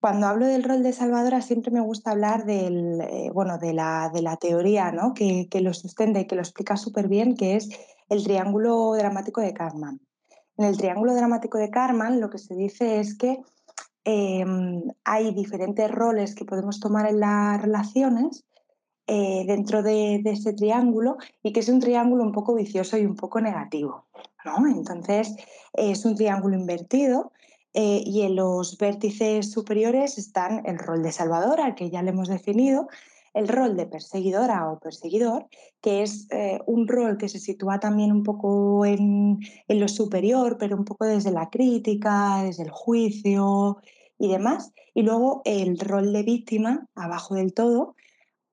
cuando 0.00 0.26
hablo 0.26 0.46
del 0.46 0.64
rol 0.64 0.82
de 0.82 0.92
salvadora 0.92 1.42
siempre 1.42 1.70
me 1.70 1.80
gusta 1.80 2.10
hablar 2.10 2.44
del, 2.44 3.00
eh, 3.00 3.30
bueno, 3.32 3.58
de, 3.58 3.72
la, 3.72 4.10
de 4.12 4.22
la 4.22 4.36
teoría 4.36 4.92
¿no? 4.92 5.14
que, 5.14 5.48
que, 5.50 5.60
lo 5.60 5.74
sustenta 5.74 6.20
y 6.20 6.26
que 6.26 6.36
lo 6.36 6.42
explica 6.42 6.76
súper 6.76 7.08
bien, 7.08 7.36
que 7.36 7.56
es 7.56 7.68
el 8.08 8.24
triángulo 8.24 8.92
dramático 8.94 9.40
de 9.40 9.54
Karman. 9.54 10.00
En 10.58 10.64
el 10.64 10.76
triángulo 10.76 11.14
dramático 11.14 11.58
de 11.58 11.70
Karman 11.70 12.20
lo 12.20 12.30
que 12.30 12.38
se 12.38 12.54
dice 12.54 13.00
es 13.00 13.16
que 13.16 13.38
eh, 14.04 14.44
hay 15.04 15.34
diferentes 15.34 15.90
roles 15.90 16.34
que 16.34 16.44
podemos 16.44 16.80
tomar 16.80 17.08
en 17.08 17.20
las 17.20 17.60
relaciones 17.60 18.44
eh, 19.08 19.44
dentro 19.46 19.82
de, 19.82 20.20
de, 20.22 20.30
ese 20.30 20.52
triángulo 20.52 21.16
y 21.42 21.52
que 21.52 21.60
es 21.60 21.68
un 21.68 21.80
triángulo 21.80 22.22
un 22.24 22.32
poco 22.32 22.54
vicioso 22.54 22.96
y 22.96 23.06
un 23.06 23.16
poco 23.16 23.40
negativo. 23.40 24.06
¿no? 24.44 24.66
Entonces, 24.66 25.34
es 25.72 26.04
un 26.04 26.16
triángulo 26.16 26.56
invertido 26.56 27.32
eh, 27.78 28.02
y 28.06 28.22
en 28.22 28.36
los 28.36 28.78
vértices 28.78 29.50
superiores 29.50 30.16
están 30.16 30.62
el 30.64 30.78
rol 30.78 31.02
de 31.02 31.12
salvadora, 31.12 31.74
que 31.74 31.90
ya 31.90 32.02
le 32.02 32.08
hemos 32.10 32.28
definido, 32.28 32.88
el 33.36 33.48
rol 33.48 33.76
de 33.76 33.84
perseguidora 33.84 34.70
o 34.70 34.80
perseguidor, 34.80 35.46
que 35.82 36.02
es 36.02 36.26
eh, 36.30 36.58
un 36.66 36.88
rol 36.88 37.18
que 37.18 37.28
se 37.28 37.38
sitúa 37.38 37.78
también 37.78 38.10
un 38.10 38.22
poco 38.22 38.86
en, 38.86 39.40
en, 39.68 39.78
lo 39.78 39.88
superior, 39.88 40.56
pero 40.58 40.74
un 40.74 40.86
poco 40.86 41.04
desde 41.04 41.30
la 41.30 41.50
crítica, 41.50 42.42
desde 42.42 42.62
el 42.62 42.70
juicio 42.70 43.76
y 44.18 44.28
demás. 44.28 44.72
Y 44.94 45.02
luego 45.02 45.42
el 45.44 45.78
rol 45.78 46.14
de 46.14 46.22
víctima, 46.22 46.88
abajo 46.94 47.34
del 47.34 47.52
todo, 47.52 47.94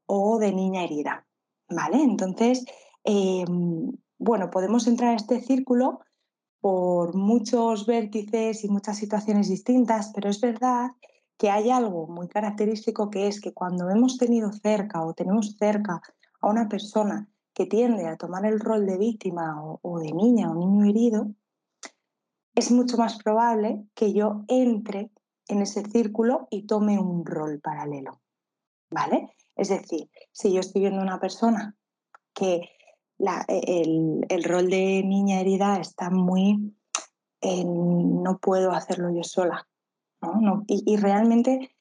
o 0.06 0.38
de 0.38 0.52
niña 0.52 0.84
herida. 0.84 1.26
¿Vale? 1.70 2.04
Entonces, 2.04 2.66
eh, 3.06 3.46
bueno, 4.18 4.50
podemos 4.52 4.86
entrar 4.88 5.14
a 5.14 5.16
este 5.16 5.40
círculo 5.40 6.02
por 6.60 7.16
muchos 7.16 7.86
vértices 7.86 8.66
y 8.66 8.68
muchas 8.68 8.98
situaciones 8.98 9.48
distintas, 9.48 10.12
pero 10.14 10.30
es 10.30 10.42
verdad 10.42 10.92
que 11.38 11.50
hay 11.50 11.72
algo 11.72 12.08
muy 12.08 12.28
característico 12.28 13.10
que 13.10 13.28
es 13.28 13.42
que 13.42 13.54
cuando 13.54 13.90
hemos 13.90 14.18
tenido 14.18 14.52
cerca 14.52 15.04
o 15.04 15.14
tenemos 15.14 15.56
cerca 15.58 16.02
a 16.42 16.48
una 16.48 16.68
persona 16.70 17.30
que 17.54 17.66
tiende 17.66 18.08
a 18.08 18.18
tomar 18.18 18.46
el 18.46 18.60
rol 18.60 18.86
de 18.86 18.98
víctima 18.98 19.62
o, 19.62 20.00
de 20.00 20.12
niña 20.12 20.52
o 20.52 20.56
niño 20.56 20.86
herido, 20.86 21.28
es 22.56 22.72
mucho 22.72 22.98
más 22.98 23.22
probable 23.22 23.86
que 23.94 24.14
yo 24.14 24.44
entre 24.48 25.12
en 25.48 25.62
ese 25.62 25.84
círculo 25.84 26.48
y 26.50 26.66
tome 26.66 27.00
un 27.00 27.26
rol 27.26 27.60
paralelo. 27.60 28.22
¿Vale? 28.90 29.36
Es 29.56 29.70
decir, 29.70 30.10
si 30.32 30.54
yo 30.54 30.60
estoy 30.60 30.82
viendo 30.82 31.02
una 31.02 31.20
persona 31.20 31.76
que 32.34 32.70
la, 33.18 33.46
el, 33.48 34.26
el, 34.30 34.44
rol 34.44 34.70
de 34.70 35.04
niña 35.04 35.40
herida 35.40 35.80
está 35.80 36.10
muy 36.10 36.76
en 37.42 38.24
no 38.24 38.38
puedo 38.40 38.72
hacerlo 38.72 39.10
yo 39.12 39.24
sola. 39.24 39.68
Y, 40.68 40.98
realmente 40.98 41.72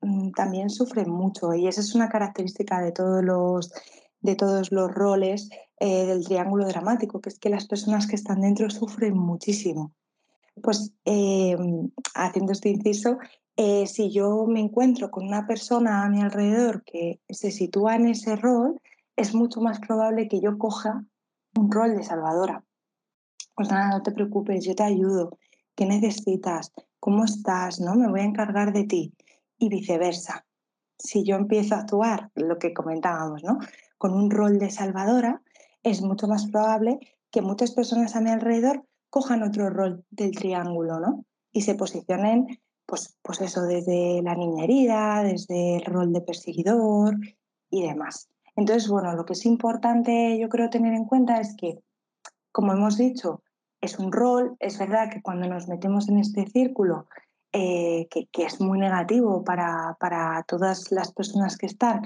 mm, 0.00 0.30
también 0.32 0.70
sufren 0.70 1.10
mucho 1.10 1.54
y 1.54 1.66
esa 1.66 1.80
es 1.80 1.94
una 1.94 2.08
característica 2.08 2.80
de 2.80 2.92
todos 2.92 3.22
los, 3.24 3.72
de 4.20 4.36
todos 4.36 4.72
los 4.72 4.92
roles 4.92 5.50
eh, 5.80 6.06
del 6.06 6.24
triángulo 6.24 6.66
dramático, 6.66 7.20
que 7.20 7.30
es 7.30 7.38
que 7.38 7.50
las 7.50 7.66
personas 7.66 8.06
que 8.06 8.16
están 8.16 8.40
dentro 8.40 8.70
sufren 8.70 9.16
muchísimo. 9.16 9.92
Pues 10.62 10.92
eh, 11.04 11.56
haciendo 12.14 12.52
este 12.52 12.68
inciso, 12.68 13.18
eh, 13.56 13.86
si 13.86 14.10
yo 14.10 14.46
me 14.46 14.60
encuentro 14.60 15.10
con 15.10 15.26
una 15.26 15.46
persona 15.46 16.04
a 16.04 16.08
mi 16.08 16.22
alrededor 16.22 16.84
que 16.84 17.20
se 17.28 17.50
sitúa 17.50 17.96
en 17.96 18.06
ese 18.06 18.36
rol, 18.36 18.80
es 19.16 19.34
mucho 19.34 19.60
más 19.60 19.78
probable 19.80 20.28
que 20.28 20.40
yo 20.40 20.58
coja 20.58 21.04
un 21.56 21.70
rol 21.70 21.96
de 21.96 22.02
salvadora. 22.02 22.64
Pues 23.54 23.70
nada, 23.70 23.90
no 23.90 24.02
te 24.02 24.10
preocupes, 24.10 24.64
yo 24.64 24.74
te 24.74 24.82
ayudo. 24.82 25.38
¿Qué 25.76 25.86
necesitas? 25.86 26.72
¿Cómo 27.04 27.24
estás? 27.24 27.80
¿No? 27.80 27.96
Me 27.96 28.08
voy 28.08 28.20
a 28.20 28.24
encargar 28.24 28.72
de 28.72 28.84
ti. 28.84 29.12
Y 29.58 29.68
viceversa. 29.68 30.46
Si 30.98 31.22
yo 31.22 31.36
empiezo 31.36 31.74
a 31.74 31.80
actuar, 31.80 32.30
lo 32.34 32.58
que 32.58 32.72
comentábamos, 32.72 33.44
¿no? 33.44 33.58
Con 33.98 34.14
un 34.14 34.30
rol 34.30 34.58
de 34.58 34.70
salvadora, 34.70 35.42
es 35.82 36.00
mucho 36.00 36.28
más 36.28 36.46
probable 36.46 36.98
que 37.30 37.42
muchas 37.42 37.72
personas 37.72 38.16
a 38.16 38.22
mi 38.22 38.30
alrededor 38.30 38.86
cojan 39.10 39.42
otro 39.42 39.68
rol 39.68 40.02
del 40.08 40.30
triángulo, 40.30 40.98
¿no? 40.98 41.26
Y 41.52 41.60
se 41.60 41.74
posicionen, 41.74 42.46
pues, 42.86 43.18
pues 43.20 43.42
eso, 43.42 43.64
desde 43.64 44.22
la 44.22 44.34
niña 44.34 44.64
herida, 44.64 45.22
desde 45.24 45.76
el 45.76 45.84
rol 45.84 46.10
de 46.10 46.22
perseguidor 46.22 47.18
y 47.68 47.82
demás. 47.82 48.30
Entonces, 48.56 48.88
bueno, 48.88 49.12
lo 49.12 49.26
que 49.26 49.34
es 49.34 49.44
importante 49.44 50.38
yo 50.38 50.48
creo 50.48 50.70
tener 50.70 50.94
en 50.94 51.04
cuenta 51.04 51.38
es 51.38 51.54
que, 51.54 51.80
como 52.50 52.72
hemos 52.72 52.96
dicho, 52.96 53.42
es 53.84 53.98
un 53.98 54.12
rol, 54.12 54.56
es 54.60 54.78
verdad 54.78 55.10
que 55.10 55.22
cuando 55.22 55.48
nos 55.48 55.68
metemos 55.68 56.08
en 56.08 56.18
este 56.18 56.46
círculo, 56.46 57.06
eh, 57.52 58.08
que, 58.10 58.26
que, 58.26 58.44
es 58.44 58.60
muy 58.60 58.78
negativo 58.78 59.44
para, 59.44 59.96
para, 60.00 60.42
todas 60.48 60.90
las 60.90 61.12
personas 61.12 61.56
que 61.56 61.66
están, 61.66 62.02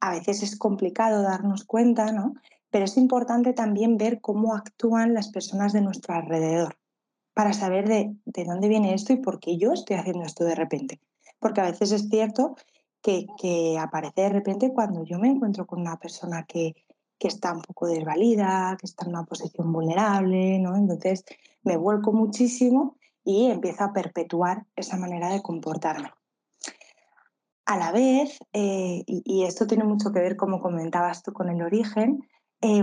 a 0.00 0.12
veces 0.12 0.42
es 0.42 0.56
complicado 0.56 1.22
darnos 1.22 1.64
cuenta, 1.64 2.12
¿no? 2.12 2.34
Pero 2.70 2.84
es 2.84 2.96
importante 2.96 3.52
también 3.54 3.96
ver 3.96 4.20
cómo 4.20 4.54
actúan 4.54 5.14
las 5.14 5.30
personas 5.30 5.72
de 5.72 5.80
nuestro 5.80 6.14
alrededor 6.14 6.76
para 7.34 7.52
saber 7.52 7.88
de, 7.88 8.14
de 8.24 8.44
dónde 8.44 8.68
viene 8.68 8.94
esto 8.94 9.12
y 9.12 9.16
por 9.16 9.40
qué 9.40 9.56
yo 9.56 9.72
estoy 9.72 9.96
haciendo 9.96 10.24
esto 10.24 10.44
de 10.44 10.54
repente. 10.54 11.00
Porque 11.40 11.60
a 11.60 11.70
veces 11.70 11.92
es 11.92 12.08
cierto 12.08 12.56
que, 13.02 13.26
que, 13.40 13.78
aparece 13.78 14.22
de 14.22 14.28
repente 14.28 14.72
cuando 14.72 15.04
yo 15.04 15.18
me 15.18 15.28
encuentro 15.28 15.66
con 15.66 15.80
una 15.80 15.98
persona 15.98 16.44
que, 16.44 16.74
que, 17.18 17.28
está 17.28 17.52
un 17.52 17.62
poco 17.62 17.86
desvalida, 17.86 18.76
que 18.78 18.86
está 18.86 19.04
en 19.04 19.10
una 19.10 19.24
posición 19.24 19.72
vulnerable, 19.72 20.58
¿no? 20.58 20.76
Entonces 20.76 21.24
me 21.62 21.76
vuelco 21.76 22.12
muchísimo 22.12 22.96
y 23.24 23.50
empiezo 23.50 23.84
a 23.84 23.92
perpetuar 23.92 24.66
esa 24.76 24.96
manera 24.96 25.30
de 25.30 25.42
comportarme. 25.42 26.10
A 27.66 27.76
la 27.76 27.92
vez, 27.92 28.38
eh, 28.52 29.02
y, 29.06 29.44
esto 29.44 29.66
tiene 29.66 29.84
mucho 29.84 30.10
que 30.12 30.20
ver, 30.20 30.36
como 30.36 30.60
comentabas 30.60 31.22
tú, 31.22 31.32
con 31.34 31.50
el 31.50 31.60
origen, 31.60 32.26
eh, 32.62 32.82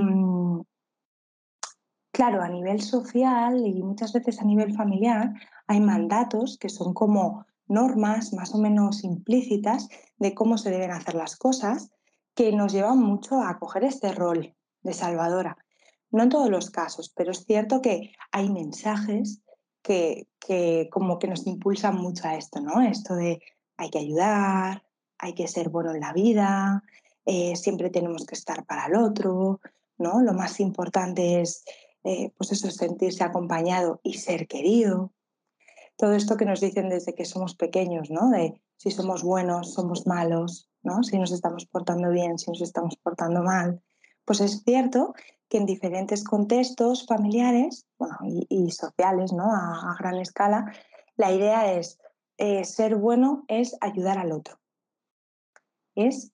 claro, 2.12 2.42
a 2.42 2.48
nivel 2.48 2.82
social 2.82 3.66
y 3.66 3.84
muchas 3.84 4.14
veces 4.14 4.40
a 4.40 4.46
nivel 4.46 4.74
familiar, 4.76 5.34
hay 5.68 5.82
mandatos 5.82 6.58
que 6.58 6.70
son 6.70 6.94
como 6.94 7.46
normas 7.68 8.32
más 8.34 8.54
o 8.54 8.58
menos 8.58 9.04
implícitas 9.04 9.90
de 10.18 10.34
cómo 10.34 10.58
se 10.58 10.70
deben 10.70 10.92
hacer 10.92 11.16
las 11.16 11.36
cosas 11.36 11.92
que 12.36 12.52
nos 12.52 12.74
llevan 12.74 13.00
mucho 13.00 13.42
a 13.42 13.58
coger 13.58 13.86
este 13.86 14.12
rol 14.12 14.56
de 14.84 14.94
salvadora. 14.94 15.58
No 16.12 16.24
en 16.24 16.30
todos 16.30 16.50
los 16.50 16.70
casos, 16.70 17.12
pero 17.16 17.32
es 17.32 17.46
cierto 17.46 17.82
que 17.82 18.14
hay 18.32 18.50
mensajes 18.50 19.42
que, 19.82 20.28
que 20.40 20.90
como 20.92 21.18
que 21.18 21.28
nos 21.28 21.48
impulsan 21.48 21.96
mucho 21.96 22.28
a 22.28 22.36
esto, 22.36 22.60
¿no? 22.60 22.82
Esto 22.82 23.16
de 23.16 23.42
hay 23.78 23.90
que 23.90 24.00
ayudar, 24.00 24.84
hay 25.18 25.34
que 25.34 25.48
ser 25.48 25.70
bueno 25.70 25.92
en 25.94 26.02
la 26.02 26.14
vida, 26.14 26.84
eh, 27.26 27.56
siempre 27.56 27.90
tenemos 27.90 28.26
que 28.26 28.36
estar 28.36 28.66
para 28.66 28.86
el 28.86 28.96
otro, 28.96 29.60
¿no? 29.98 30.22
Lo 30.22 30.34
más 30.34 30.60
importante 30.60 31.42
es, 31.42 31.64
eh, 32.04 32.32
pues 32.38 32.52
eso, 32.52 32.70
sentirse 32.70 33.24
acompañado 33.24 34.00
y 34.04 34.14
ser 34.16 34.48
querido, 34.48 35.12
todo 35.98 36.14
esto 36.14 36.38
que 36.38 36.46
nos 36.46 36.60
dicen 36.60 36.90
desde 36.90 37.16
que 37.16 37.26
somos 37.26 37.56
pequeños, 37.56 38.10
¿no? 38.10 38.30
De 38.30 38.62
si 38.78 38.92
somos 38.92 39.24
buenos, 39.24 39.74
somos 39.74 40.06
malos, 40.06 40.70
¿no? 40.86 41.04
Si 41.04 41.18
nos 41.18 41.32
estamos 41.32 41.66
portando 41.66 42.10
bien, 42.10 42.38
si 42.38 42.52
nos 42.52 42.62
estamos 42.62 42.96
portando 42.98 43.42
mal. 43.42 43.82
Pues 44.24 44.42
es 44.42 44.64
cierto 44.64 45.14
que 45.50 45.58
en 45.58 45.66
diferentes 45.66 46.24
contextos 46.24 47.06
familiares 47.06 47.86
bueno, 47.98 48.18
y, 48.24 48.72
sociales, 48.72 49.34
¿no? 49.34 49.52
A, 49.52 49.92
a, 49.92 49.96
gran 50.00 50.16
escala, 50.16 50.74
la 51.16 51.32
idea 51.32 51.74
es 51.74 52.00
eh, 52.38 52.64
ser 52.66 52.96
bueno 52.96 53.46
es 53.48 53.78
ayudar 53.82 54.18
al 54.18 54.32
otro, 54.32 54.60
es 55.96 56.32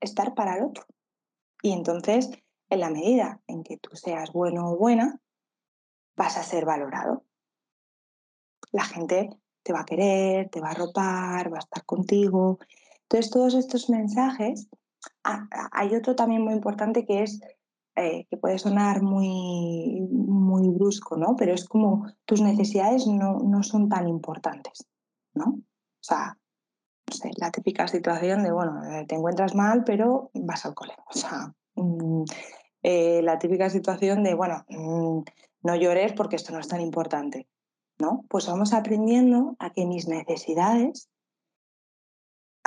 estar 0.00 0.34
para 0.34 0.56
el 0.56 0.64
otro. 0.64 0.84
Y 1.62 1.72
entonces, 1.72 2.30
en 2.70 2.80
la 2.80 2.90
medida 2.90 3.40
en 3.46 3.62
que 3.62 3.76
tú 3.78 3.96
seas 3.96 4.32
bueno 4.32 4.70
o 4.70 4.76
buena, 4.76 5.20
vas 6.16 6.36
a 6.36 6.42
ser 6.42 6.64
valorado 6.64 7.24
la 8.72 8.84
gente 8.84 9.30
te 9.62 9.72
va 9.72 9.80
a 9.80 9.84
querer, 9.84 10.48
te 10.48 10.60
va 10.60 10.70
a 10.70 10.74
ropar, 10.74 11.52
va 11.52 11.58
a 11.58 11.60
estar 11.60 11.84
contigo. 11.84 12.58
Entonces, 13.10 13.30
todos 13.30 13.54
estos 13.54 13.88
mensajes, 13.88 14.68
hay 15.22 15.94
otro 15.94 16.14
también 16.14 16.42
muy 16.42 16.52
importante 16.52 17.06
que 17.06 17.22
es, 17.22 17.40
eh, 17.96 18.26
que 18.28 18.36
puede 18.36 18.58
sonar 18.58 19.02
muy, 19.02 20.06
muy 20.10 20.68
brusco, 20.68 21.16
¿no? 21.16 21.34
Pero 21.34 21.54
es 21.54 21.64
como 21.64 22.06
tus 22.26 22.42
necesidades 22.42 23.06
no, 23.06 23.38
no 23.38 23.62
son 23.62 23.88
tan 23.88 24.08
importantes, 24.08 24.86
¿no? 25.32 25.44
O 25.46 26.02
sea, 26.02 26.36
no 27.08 27.16
sé, 27.16 27.30
la 27.38 27.50
típica 27.50 27.88
situación 27.88 28.42
de, 28.42 28.52
bueno, 28.52 28.84
eh, 28.84 29.06
te 29.06 29.14
encuentras 29.14 29.54
mal, 29.54 29.84
pero 29.84 30.30
vas 30.34 30.66
al 30.66 30.74
cole. 30.74 30.94
O 31.08 31.16
sea, 31.16 31.54
mm, 31.76 32.24
eh, 32.82 33.22
la 33.22 33.38
típica 33.38 33.70
situación 33.70 34.22
de, 34.22 34.34
bueno, 34.34 34.66
mm, 34.68 35.20
no 35.62 35.76
llores 35.76 36.12
porque 36.12 36.36
esto 36.36 36.52
no 36.52 36.58
es 36.58 36.68
tan 36.68 36.82
importante, 36.82 37.48
¿no? 37.98 38.26
Pues 38.28 38.46
vamos 38.46 38.74
aprendiendo 38.74 39.56
a 39.58 39.70
que 39.70 39.86
mis 39.86 40.08
necesidades 40.08 41.08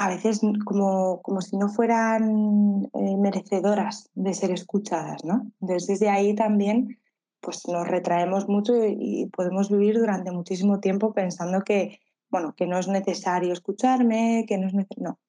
a 0.02 0.10
veces 0.10 0.42
como, 0.66 1.22
como 1.22 1.42
si 1.42 1.58
no 1.58 1.70
fueran 1.70 2.90
eh, 2.92 3.18
merecedoras 3.18 4.10
de 4.16 4.34
ser 4.34 4.50
escuchadas, 4.50 5.24
¿no? 5.24 5.52
Entonces 5.62 5.88
desde 5.88 6.10
ahí 6.10 6.34
también 6.34 7.00
pues 7.40 7.68
nos 7.68 7.88
retraemos 7.88 8.48
mucho 8.50 8.74
y, 8.84 9.28
podemos 9.28 9.70
vivir 9.70 10.00
durante 10.00 10.32
muchísimo 10.32 10.80
tiempo 10.80 11.14
pensando 11.14 11.62
que, 11.64 12.00
bueno, 12.30 12.56
que 12.56 12.66
no 12.66 12.80
es 12.80 12.88
necesario 12.88 13.54
escucharme, 13.54 14.46
que 14.48 14.58
no 14.58 14.68
es 14.68 14.74
necesario... 14.74 15.04
No, 15.04 15.20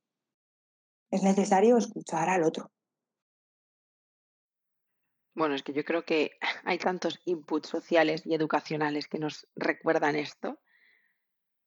es 1.10 1.22
necesario 1.22 1.76
escuchar 1.76 2.30
al 2.30 2.42
otro. 2.42 2.70
Bueno, 5.34 5.54
es 5.54 5.62
que 5.62 5.74
yo 5.74 5.84
creo 5.84 6.06
que 6.06 6.30
hay 6.64 6.78
tantos 6.78 7.20
inputs 7.26 7.68
sociales 7.68 8.22
y 8.24 8.32
educacionales 8.32 9.06
que 9.06 9.18
nos 9.18 9.46
recuerdan 9.54 10.16
esto, 10.16 10.58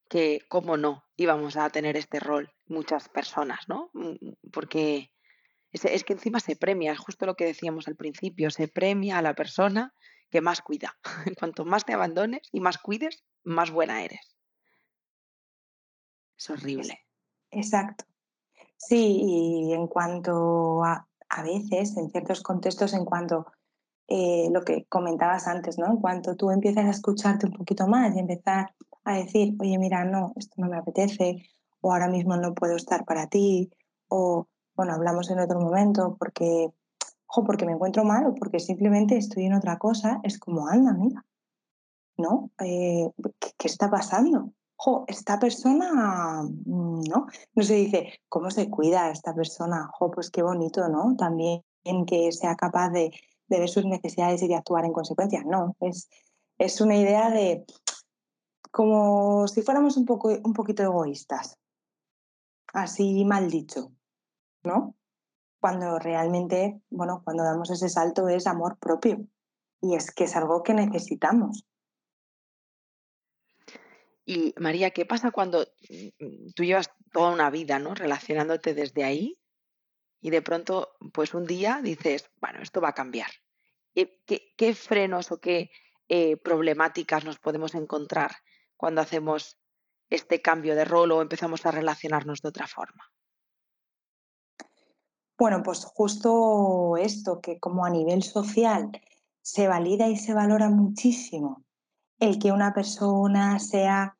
que 0.09 0.41
cómo 0.49 0.77
no 0.77 1.03
íbamos 1.15 1.57
a 1.57 1.69
tener 1.69 1.97
este 1.97 2.19
rol 2.19 2.51
muchas 2.67 3.09
personas, 3.09 3.67
¿no? 3.67 3.89
Mm, 3.93 4.33
porque 4.51 5.11
es, 5.71 6.03
que 6.03 6.13
encima 6.13 6.39
se 6.39 6.55
premia, 6.55 6.93
es 6.93 6.99
justo 6.99 7.25
lo 7.25 7.35
que 7.35 7.45
decíamos 7.45 7.87
al 7.87 7.95
principio, 7.95 8.49
se 8.49 8.67
premia 8.67 9.17
a 9.17 9.21
la 9.21 9.33
persona 9.33 9.93
que 10.29 10.41
más 10.41 10.61
cuida. 10.61 10.95
Cuanto 11.39 11.65
más 11.65 11.85
te 11.85 11.93
abandones 11.93 12.47
y 12.51 12.59
más 12.59 12.77
cuides, 12.77 13.23
más 13.43 13.71
buena 13.71 14.03
eres. 14.03 14.35
Es 16.37 16.49
horrible. 16.49 16.99
Exacto. 17.51 18.05
Sí, 18.77 19.19
y 19.21 19.73
en 19.73 19.87
cuanto 19.87 20.83
a, 20.83 21.07
a 21.29 21.43
veces, 21.43 21.95
en 21.97 22.09
ciertos 22.09 22.41
contextos, 22.41 22.93
en 22.93 23.05
cuanto 23.05 23.47
eh, 24.07 24.49
lo 24.51 24.61
que 24.63 24.85
comentabas 24.85 25.47
antes, 25.47 25.77
¿no? 25.77 25.87
En 25.87 25.97
cuanto 25.97 26.35
tú 26.35 26.51
empiezas 26.51 26.85
a 26.85 26.91
escucharte 26.91 27.47
un 27.47 27.53
poquito 27.53 27.87
más 27.87 28.15
y 28.15 28.19
empezar 28.19 28.75
a 29.05 29.15
decir, 29.15 29.55
oye, 29.59 29.77
mira, 29.77 30.03
no, 30.03 30.33
esto 30.35 30.55
no 30.57 30.67
me 30.67 30.77
apetece, 30.77 31.47
o 31.81 31.93
ahora 31.93 32.07
mismo 32.07 32.35
no 32.35 32.53
puedo 32.53 32.75
estar 32.75 33.05
para 33.05 33.27
ti, 33.27 33.71
o 34.09 34.47
bueno, 34.75 34.93
hablamos 34.93 35.29
en 35.29 35.39
otro 35.39 35.59
momento 35.59 36.17
porque, 36.19 36.69
ojo, 37.27 37.43
porque 37.45 37.65
me 37.65 37.73
encuentro 37.73 38.03
mal 38.03 38.25
o 38.25 38.35
porque 38.35 38.59
simplemente 38.59 39.15
estoy 39.15 39.45
en 39.45 39.53
otra 39.53 39.77
cosa, 39.77 40.19
es 40.23 40.39
como, 40.39 40.67
anda, 40.67 40.93
mira, 40.93 41.25
¿no? 42.17 42.49
Eh, 42.59 43.09
¿qué, 43.39 43.67
está 43.67 43.89
pasando? 43.89 44.51
Jo, 44.77 45.05
esta 45.07 45.39
persona, 45.39 46.43
mm, 46.43 47.01
¿no? 47.07 47.27
No 47.53 47.63
se 47.63 47.75
dice, 47.75 48.19
¿cómo 48.27 48.51
se 48.51 48.69
cuida 48.69 49.11
esta 49.11 49.33
persona? 49.33 49.87
Jo, 49.93 50.11
pues 50.11 50.29
qué 50.29 50.43
bonito, 50.43 50.87
¿no? 50.89 51.15
También 51.15 51.61
que 52.07 52.31
sea 52.31 52.55
capaz 52.55 52.89
de, 52.89 53.11
de 53.47 53.59
ver 53.59 53.69
sus 53.69 53.85
necesidades 53.85 54.41
y 54.41 54.47
de 54.47 54.55
actuar 54.55 54.85
en 54.85 54.93
consecuencia. 54.93 55.43
No, 55.45 55.75
es, 55.79 56.09
es 56.57 56.81
una 56.81 56.97
idea 56.97 57.29
de 57.29 57.65
como 58.75 59.47
si 59.47 59.61
fuéramos 59.61 59.95
un, 59.95 60.05
poco, 60.05 60.37
un 60.43 60.51
poquito 60.51 60.83
egoístas, 60.83 61.57
así 62.73 63.23
mal 63.23 63.49
dicho, 63.49 63.93
¿no? 64.65 64.97
Cuando 65.61 65.97
realmente, 65.97 66.81
bueno, 66.89 67.21
cuando 67.23 67.45
damos 67.45 67.69
ese 67.69 67.87
salto 67.87 68.27
es 68.27 68.47
amor 68.47 68.77
propio 68.77 69.25
y 69.79 69.95
es 69.95 70.11
que 70.11 70.25
es 70.25 70.35
algo 70.35 70.61
que 70.61 70.73
necesitamos. 70.73 71.65
Y 74.25 74.53
María, 74.57 74.91
¿qué 74.91 75.05
pasa 75.05 75.31
cuando 75.31 75.65
tú 76.53 76.65
llevas 76.65 76.91
toda 77.13 77.31
una 77.31 77.49
vida, 77.49 77.79
¿no? 77.79 77.95
Relacionándote 77.95 78.73
desde 78.73 79.05
ahí 79.05 79.39
y 80.19 80.31
de 80.31 80.41
pronto, 80.41 80.97
pues 81.13 81.33
un 81.33 81.45
día 81.45 81.79
dices, 81.81 82.29
bueno, 82.41 82.59
esto 82.61 82.81
va 82.81 82.89
a 82.89 82.93
cambiar. 82.93 83.29
¿Qué, 83.93 84.73
frenos 84.73 85.31
o 85.31 85.39
qué 85.39 85.71
eh, 86.09 86.35
problemáticas 86.35 87.23
nos 87.23 87.39
podemos 87.39 87.73
encontrar 87.73 88.31
cuando 88.77 89.01
hacemos 89.01 89.57
este 90.09 90.41
cambio 90.41 90.75
de 90.75 90.85
rol 90.85 91.11
o 91.11 91.21
empezamos 91.21 91.65
a 91.65 91.71
relacionarnos 91.71 92.41
de 92.41 92.49
otra 92.49 92.67
forma? 92.67 93.03
Bueno, 95.37 95.63
pues 95.63 95.83
justo 95.85 96.95
esto, 96.97 97.41
que 97.41 97.59
como 97.59 97.85
a 97.85 97.89
nivel 97.89 98.23
social 98.23 98.91
se 99.41 99.67
valida 99.67 100.07
y 100.07 100.15
se 100.15 100.33
valora 100.33 100.69
muchísimo 100.69 101.65
el 102.19 102.39
que 102.39 102.51
una 102.51 102.73
persona 102.73 103.59
sea 103.59 104.17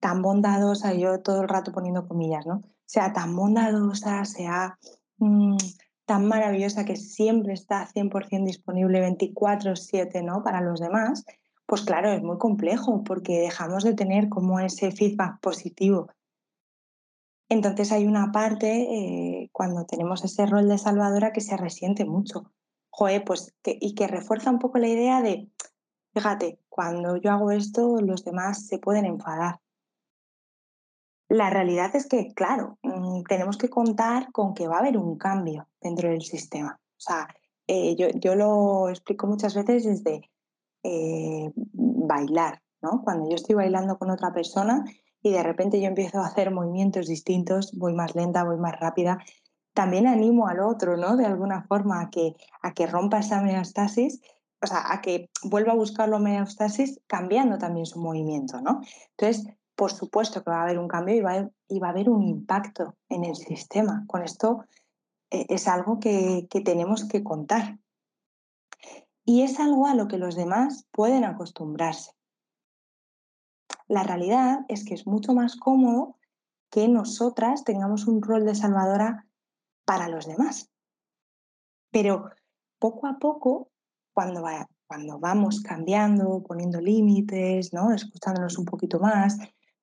tan 0.00 0.22
bondadosa, 0.22 0.94
yo 0.94 1.20
todo 1.20 1.42
el 1.42 1.48
rato 1.48 1.72
poniendo 1.72 2.08
comillas, 2.08 2.46
¿no? 2.46 2.62
Sea 2.86 3.12
tan 3.12 3.36
bondadosa, 3.36 4.24
sea 4.24 4.78
Mm, 5.18 5.56
tan 6.04 6.26
maravillosa 6.26 6.84
que 6.84 6.96
siempre 6.96 7.54
está 7.54 7.86
100% 7.86 8.46
disponible 8.46 9.00
24/7 9.00 10.22
¿no? 10.22 10.42
para 10.42 10.60
los 10.60 10.80
demás, 10.80 11.24
pues 11.66 11.82
claro, 11.82 12.10
es 12.10 12.22
muy 12.22 12.38
complejo 12.38 13.02
porque 13.04 13.40
dejamos 13.40 13.84
de 13.84 13.94
tener 13.94 14.28
como 14.28 14.60
ese 14.60 14.92
feedback 14.92 15.40
positivo. 15.40 16.08
Entonces 17.48 17.92
hay 17.92 18.06
una 18.06 18.32
parte 18.32 18.82
eh, 18.82 19.50
cuando 19.52 19.84
tenemos 19.84 20.24
ese 20.24 20.46
rol 20.46 20.68
de 20.68 20.78
salvadora 20.78 21.32
que 21.32 21.40
se 21.40 21.56
resiente 21.56 22.04
mucho. 22.04 22.52
Joder, 22.90 23.24
pues 23.24 23.54
y 23.64 23.94
que 23.94 24.06
refuerza 24.06 24.50
un 24.50 24.58
poco 24.58 24.78
la 24.78 24.88
idea 24.88 25.22
de, 25.22 25.50
fíjate, 26.14 26.60
cuando 26.68 27.16
yo 27.16 27.30
hago 27.30 27.50
esto, 27.50 28.00
los 28.00 28.24
demás 28.24 28.66
se 28.66 28.78
pueden 28.78 29.04
enfadar. 29.04 29.60
La 31.28 31.50
realidad 31.50 31.94
es 31.94 32.06
que, 32.06 32.32
claro, 32.34 32.78
mm, 32.82 33.22
tenemos 33.28 33.58
que 33.58 33.68
contar 33.68 34.30
con 34.32 34.54
que 34.54 34.68
va 34.68 34.76
a 34.76 34.80
haber 34.80 34.96
un 34.96 35.18
cambio 35.18 35.68
dentro 35.80 36.08
del 36.08 36.22
sistema. 36.22 36.80
O 36.80 37.00
sea, 37.00 37.28
eh, 37.66 37.96
yo, 37.96 38.34
lo 38.34 38.88
explico 38.88 39.26
muchas 39.26 39.54
veces 39.54 39.84
desde 39.84 40.30
eh, 40.88 41.52
bailar, 41.72 42.62
¿no? 42.80 43.02
Cuando 43.02 43.28
yo 43.28 43.34
estoy 43.34 43.56
bailando 43.56 43.98
con 43.98 44.10
otra 44.10 44.32
persona 44.32 44.84
y 45.20 45.32
de 45.32 45.42
repente 45.42 45.80
yo 45.80 45.88
empiezo 45.88 46.20
a 46.20 46.26
hacer 46.26 46.52
movimientos 46.52 47.08
distintos, 47.08 47.76
voy 47.76 47.92
más 47.92 48.14
lenta, 48.14 48.44
voy 48.44 48.56
más 48.56 48.78
rápida, 48.78 49.18
también 49.74 50.06
animo 50.06 50.46
al 50.46 50.60
otro, 50.60 50.96
¿no? 50.96 51.16
De 51.16 51.26
alguna 51.26 51.64
forma 51.64 52.00
a 52.00 52.10
que, 52.10 52.36
a 52.62 52.72
que 52.72 52.86
rompa 52.86 53.18
esa 53.18 53.40
homeostasis, 53.40 54.20
o 54.62 54.66
sea, 54.68 54.92
a 54.92 55.00
que 55.00 55.28
vuelva 55.42 55.72
a 55.72 55.76
buscar 55.76 56.08
la 56.08 56.18
homeostasis 56.18 57.00
cambiando 57.08 57.58
también 57.58 57.86
su 57.86 57.98
movimiento, 57.98 58.60
¿no? 58.60 58.80
Entonces, 59.18 59.46
por 59.74 59.92
supuesto 59.92 60.44
que 60.44 60.50
va 60.50 60.60
a 60.60 60.62
haber 60.62 60.78
un 60.78 60.86
cambio 60.86 61.16
y 61.16 61.20
va, 61.20 61.32
a, 61.32 61.90
haber 61.90 62.08
un 62.08 62.22
impacto 62.22 62.94
en 63.08 63.24
el 63.24 63.34
sistema. 63.34 64.04
Con 64.06 64.22
esto 64.22 64.64
eh, 65.30 65.46
es 65.48 65.66
algo 65.66 65.98
que, 65.98 66.46
que 66.48 66.60
tenemos 66.60 67.04
que 67.06 67.24
contar. 67.24 67.78
Y 69.26 69.42
es 69.42 69.60
algo 69.60 69.86
a 69.86 69.94
lo 69.94 70.08
que 70.08 70.16
los 70.16 70.36
demás 70.36 70.86
pueden 70.92 71.24
acostumbrarse. 71.24 72.12
La 73.88 74.02
realidad 74.02 74.60
es 74.68 74.84
que 74.84 74.94
es 74.94 75.06
mucho 75.06 75.34
más 75.34 75.56
cómodo 75.56 76.16
que 76.70 76.88
nosotras 76.88 77.64
tengamos 77.64 78.06
un 78.06 78.22
rol 78.22 78.46
de 78.46 78.54
salvadora 78.54 79.26
para 79.84 80.08
los 80.08 80.26
demás. 80.26 80.70
Pero 81.90 82.30
poco 82.78 83.06
a 83.06 83.18
poco, 83.18 83.70
cuando, 84.12 84.44
cuando 84.86 85.18
vamos 85.18 85.60
cambiando, 85.60 86.42
poniendo 86.42 86.80
límites, 86.80 87.72
¿no? 87.72 87.92
escuchándonos 87.92 88.58
un 88.58 88.64
poquito 88.64 89.00
más, 89.00 89.38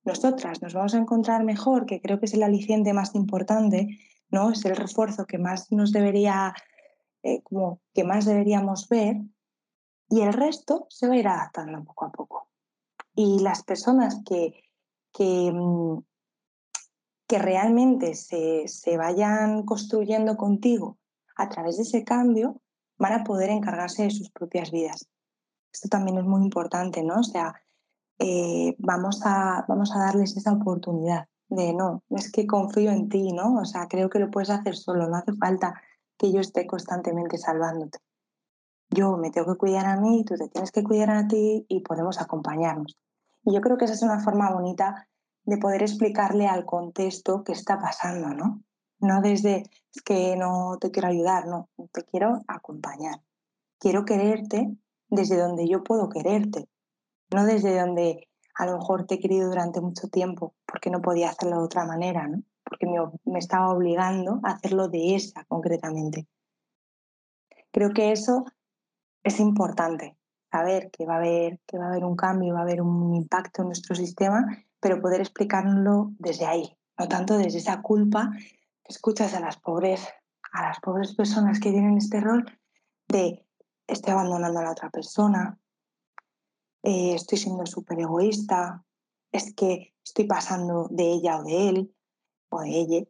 nosotras 0.06 0.62
nos 0.62 0.73
vamos 0.73 0.93
a 0.93 0.99
encontrar 0.99 1.43
mejor, 1.43 1.86
que 1.86 2.01
creo 2.01 2.19
que 2.19 2.25
es 2.25 2.34
el 2.34 2.43
aliciente 2.43 2.93
más 2.93 3.15
importante, 3.15 3.99
¿no? 4.29 4.51
Es 4.51 4.65
el 4.65 4.75
refuerzo 4.75 5.25
que 5.25 5.38
más 5.38 5.71
nos 5.71 5.91
debería, 5.91 6.53
eh, 7.23 7.41
como 7.43 7.79
que 7.93 8.03
más 8.03 8.25
deberíamos 8.25 8.89
ver, 8.89 9.21
y 10.13 10.21
el 10.21 10.32
resto 10.32 10.86
se 10.89 11.08
va 11.08 11.15
a 11.15 11.17
ir 11.17 11.28
adaptando 11.28 11.84
poco 11.84 12.06
a 12.06 12.12
poco. 12.12 12.47
Y 13.15 13.39
las 13.39 13.63
personas 13.63 14.21
que, 14.23 14.63
que, 15.12 15.52
mm, 15.52 16.04
que 17.28 17.39
realmente 17.39 18.13
se, 18.13 18.67
se 18.67 18.95
vayan 18.95 19.63
construyendo 19.63 20.38
contigo 20.38 20.99
a 21.36 21.49
través 21.49 21.78
de 21.78 21.84
ese 21.84 22.04
cambio, 22.04 22.62
van 22.99 23.13
a 23.13 23.23
poder 23.23 23.49
encargarse 23.49 24.04
de 24.04 24.12
sus 24.12 24.30
propias 24.30 24.69
vidas. 24.69 25.10
Esto 25.71 25.89
también 25.89 26.19
es 26.19 26.26
muy 26.26 26.43
importante, 26.43 27.02
¿no? 27.02 27.21
O 27.21 27.23
sea, 27.23 27.56
eh, 28.19 28.76
vamos, 28.78 29.21
a, 29.26 29.65
vamos 29.67 29.95
a 29.95 29.99
darles 29.99 30.38
esa 30.38 30.54
oportunidad 30.54 31.28
de 31.49 31.73
no, 31.73 32.04
es 32.12 32.32
que 32.32 32.45
confío 32.45 32.91
en 32.91 33.10
ti, 33.10 33.34
¿no? 33.34 33.56
O 33.56 33.65
sea, 33.65 33.88
creo 33.88 34.12
que 34.12 34.19
lo 34.19 34.30
puedes 34.30 34.52
hacer 34.52 34.76
solo, 34.76 35.10
no 35.10 35.17
hace 35.17 35.34
falta 35.34 35.73
que 36.19 36.32
yo 36.32 36.39
esté 36.39 36.67
constantemente 36.67 37.39
salvándote. 37.39 37.97
Yo 38.93 39.17
me 39.17 39.32
tengo 39.32 39.53
que 39.53 39.58
cuidar 39.58 39.86
a 39.86 39.99
mí, 39.99 40.23
tú 40.23 40.36
te 40.36 40.49
tienes 40.49 40.71
que 40.71 40.84
cuidar 40.84 41.10
a 41.10 41.27
ti 41.27 41.65
y 41.67 41.79
podemos 41.82 42.21
acompañarnos. 42.21 42.97
Y 43.43 43.53
yo 43.53 43.62
creo 43.62 43.77
que 43.77 43.86
esa 43.86 43.95
es 43.95 44.03
una 44.03 44.19
forma 44.19 44.51
bonita 44.51 45.08
de 45.45 45.58
poder 45.58 45.82
explicarle 45.82 46.47
al 46.47 46.65
contexto 46.65 47.43
qué 47.43 47.53
está 47.53 47.79
pasando, 47.79 48.29
¿no? 48.29 48.62
no 49.03 49.21
desde 49.21 49.63
es 49.93 50.01
que 50.01 50.36
no 50.36 50.77
te 50.79 50.89
quiero 50.91 51.10
ayudar, 51.10 51.47
no, 51.47 51.69
te 51.91 52.03
quiero 52.03 52.41
acompañar. 52.47 53.21
Quiero 53.79 54.06
quererte 54.06 54.75
desde 55.10 55.38
donde 55.38 55.67
yo 55.67 55.84
puedo 55.84 56.10
quererte, 56.10 56.67
no 57.32 57.45
desde 57.45 57.79
donde 57.79 58.29
a 58.56 58.65
lo 58.65 58.77
mejor 58.77 59.06
te 59.06 59.15
he 59.15 59.19
querido 59.19 59.49
durante 59.49 59.82
mucho 59.82 60.08
tiempo 60.08 60.56
porque 60.65 60.89
no 60.89 61.01
podía 61.01 61.29
hacerlo 61.29 61.58
de 61.58 61.63
otra 61.65 61.86
manera, 61.86 62.27
¿no? 62.27 62.43
porque 62.63 62.86
me, 62.86 62.97
me 63.25 63.39
estaba 63.39 63.71
obligando 63.71 64.39
a 64.43 64.51
hacerlo 64.51 64.88
de 64.88 65.15
esa 65.15 65.43
concretamente. 65.45 66.27
Creo 67.71 67.91
que 67.91 68.12
eso 68.12 68.45
es 69.23 69.39
importante, 69.39 70.17
saber 70.51 70.91
que 70.91 71.05
va 71.05 71.15
a 71.15 71.17
haber, 71.17 71.59
que 71.65 71.77
va 71.77 71.86
a 71.86 71.89
haber 71.89 72.05
un 72.05 72.15
cambio, 72.15 72.53
va 72.53 72.59
a 72.59 72.63
haber 72.63 72.81
un 72.81 73.15
impacto 73.15 73.62
en 73.62 73.69
nuestro 73.69 73.95
sistema, 73.95 74.45
pero 74.79 75.01
poder 75.01 75.21
explicarlo 75.21 76.12
desde 76.19 76.45
ahí, 76.45 76.77
no 76.97 77.07
tanto 77.07 77.38
desde 77.38 77.59
esa 77.59 77.81
culpa 77.81 78.31
que 78.83 78.91
escuchas 78.91 79.33
a 79.33 79.39
las 79.39 79.57
pobres, 79.57 80.07
a 80.51 80.63
las 80.63 80.79
pobres 80.79 81.15
personas 81.15 81.59
que 81.59 81.71
tienen 81.71 81.97
este 81.97 82.19
rol 82.19 82.45
de 83.07 83.45
estoy 83.88 84.13
abandonando 84.13 84.59
a 84.59 84.63
la 84.63 84.71
otra 84.71 84.89
persona, 84.89 85.57
eh, 86.83 87.15
estoy 87.15 87.38
siendo 87.38 87.65
súper 87.65 88.01
egoísta, 88.01 88.83
es 89.31 89.53
que 89.53 89.95
estoy 90.03 90.25
pasando 90.25 90.88
de 90.91 91.13
ella 91.13 91.39
o 91.39 91.43
de 91.43 91.69
él 91.69 91.95
o 92.49 92.62
de 92.62 92.69
ella. 92.69 93.05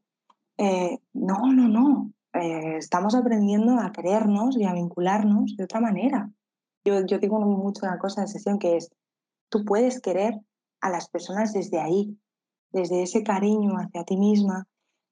Eh, 0.57 0.99
no, 1.13 1.51
no, 1.51 1.67
no. 1.67 2.13
Eh, 2.33 2.77
estamos 2.77 3.15
aprendiendo 3.15 3.79
a 3.79 3.91
querernos 3.91 4.57
y 4.57 4.65
a 4.65 4.73
vincularnos 4.73 5.55
de 5.55 5.63
otra 5.63 5.79
manera. 5.79 6.31
Yo, 6.83 7.05
yo 7.05 7.19
digo 7.19 7.39
mucho 7.39 7.85
una 7.85 7.99
cosa 7.99 8.21
en 8.21 8.27
sesión 8.27 8.59
que 8.59 8.77
es, 8.77 8.89
tú 9.49 9.63
puedes 9.63 10.01
querer 10.01 10.41
a 10.81 10.89
las 10.89 11.09
personas 11.09 11.53
desde 11.53 11.79
ahí, 11.79 12.19
desde 12.71 13.03
ese 13.03 13.23
cariño 13.23 13.77
hacia 13.77 14.03
ti 14.03 14.17
misma, 14.17 14.67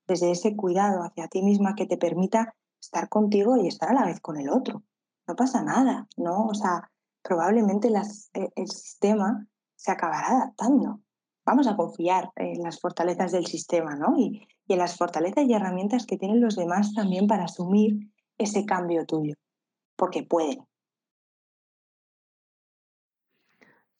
desde 0.08 0.32
ese 0.32 0.56
cuidado 0.56 1.04
hacia 1.04 1.28
ti 1.28 1.44
misma 1.44 1.76
que 1.76 1.86
te 1.86 1.98
permita 1.98 2.56
estar 2.82 3.08
contigo 3.08 3.58
y 3.58 3.68
estar 3.68 3.90
a 3.90 3.94
la 3.94 4.06
vez 4.06 4.20
con 4.20 4.38
el 4.38 4.50
otro. 4.50 4.84
No 5.28 5.36
pasa 5.36 5.64
nada, 5.64 6.08
¿no? 6.18 6.48
O 6.48 6.54
sea, 6.54 6.92
probablemente 7.22 7.88
eh, 7.88 8.50
el 8.56 8.68
sistema 8.68 9.48
se 9.76 9.92
acabará 9.92 10.32
adaptando. 10.32 11.02
Vamos 11.46 11.68
a 11.68 11.76
confiar 11.76 12.32
en 12.36 12.62
las 12.64 12.80
fortalezas 12.80 13.32
del 13.32 13.46
sistema, 13.46 13.96
¿no? 13.96 14.18
Y, 14.18 14.48
y 14.72 14.78
las 14.78 14.98
fortalezas 14.98 15.46
y 15.48 15.54
herramientas 15.54 16.06
que 16.06 16.18
tienen 16.18 16.42
los 16.42 16.56
demás 16.56 16.94
también 16.94 17.28
para 17.28 17.46
asumir 17.46 18.12
ese 18.38 18.66
cambio 18.66 19.06
tuyo, 19.06 19.36
porque 19.96 20.24
pueden. 20.24 20.66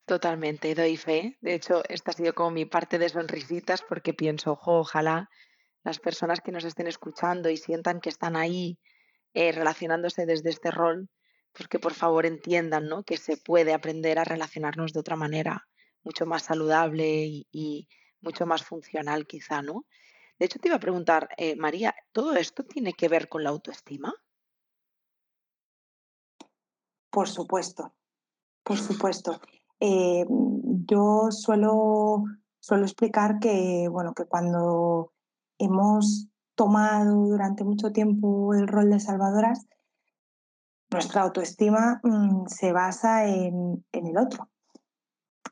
Totalmente, 0.06 0.76
doy 0.76 0.98
fe. 0.98 1.38
De 1.42 1.54
hecho, 1.54 1.84
esta 1.88 2.12
ha 2.12 2.14
sido 2.14 2.34
como 2.34 2.52
mi 2.52 2.66
parte 2.66 3.00
de 3.00 3.10
sonrisitas 3.10 3.82
porque 3.88 4.14
pienso, 4.14 4.60
ojalá 4.62 5.30
las 5.84 6.00
personas 6.00 6.42
que 6.42 6.52
nos 6.52 6.64
estén 6.64 6.88
escuchando 6.88 7.50
y 7.50 7.58
sientan 7.58 8.02
que 8.02 8.10
están 8.10 8.36
ahí 8.36 8.80
eh, 9.34 9.52
relacionándose 9.52 10.26
desde 10.26 10.50
este 10.50 10.72
rol, 10.72 11.10
pues 11.54 11.68
que 11.68 11.80
por 11.80 11.94
favor 11.94 12.26
entiendan 12.26 12.88
¿no? 12.88 13.04
que 13.04 13.18
se 13.18 13.38
puede 13.38 13.74
aprender 13.74 14.20
a 14.20 14.24
relacionarnos 14.24 14.94
de 14.94 15.00
otra 15.00 15.16
manera, 15.16 15.68
mucho 16.04 16.26
más 16.26 16.44
saludable 16.44 17.46
y, 17.52 17.88
mucho 18.24 18.46
más 18.46 18.64
funcional 18.64 19.26
quizá, 19.26 19.64
¿no? 19.64 19.86
De 20.42 20.46
hecho, 20.46 20.58
te 20.58 20.70
iba 20.70 20.78
a 20.78 20.80
preguntar, 20.80 21.30
eh, 21.38 21.56
María, 21.56 21.94
¿todo 22.12 22.36
esto 22.36 22.64
tiene 22.64 22.94
que 22.94 23.08
ver 23.08 23.30
con 23.30 23.44
la 23.44 23.52
autoestima? 23.52 24.12
Por 27.12 27.30
supuesto, 27.30 27.94
por 28.64 28.80
supuesto. 28.80 29.40
Eh, 29.80 30.26
yo 30.28 31.28
suelo, 31.30 32.24
suelo 32.60 32.86
explicar 32.86 33.38
que, 33.38 33.88
bueno, 33.88 34.16
que 34.16 34.26
cuando 34.26 35.14
hemos 35.60 36.28
tomado 36.56 37.28
durante 37.28 37.64
mucho 37.64 37.92
tiempo 37.92 38.56
el 38.56 38.68
rol 38.68 38.90
de 38.90 39.00
salvadoras, 39.00 39.68
nuestra 40.90 41.22
autoestima 41.22 42.02
mm, 42.02 42.48
se 42.48 42.72
basa 42.72 43.28
en, 43.28 43.86
en, 43.92 44.08
el 44.08 44.18
otro, 44.18 44.50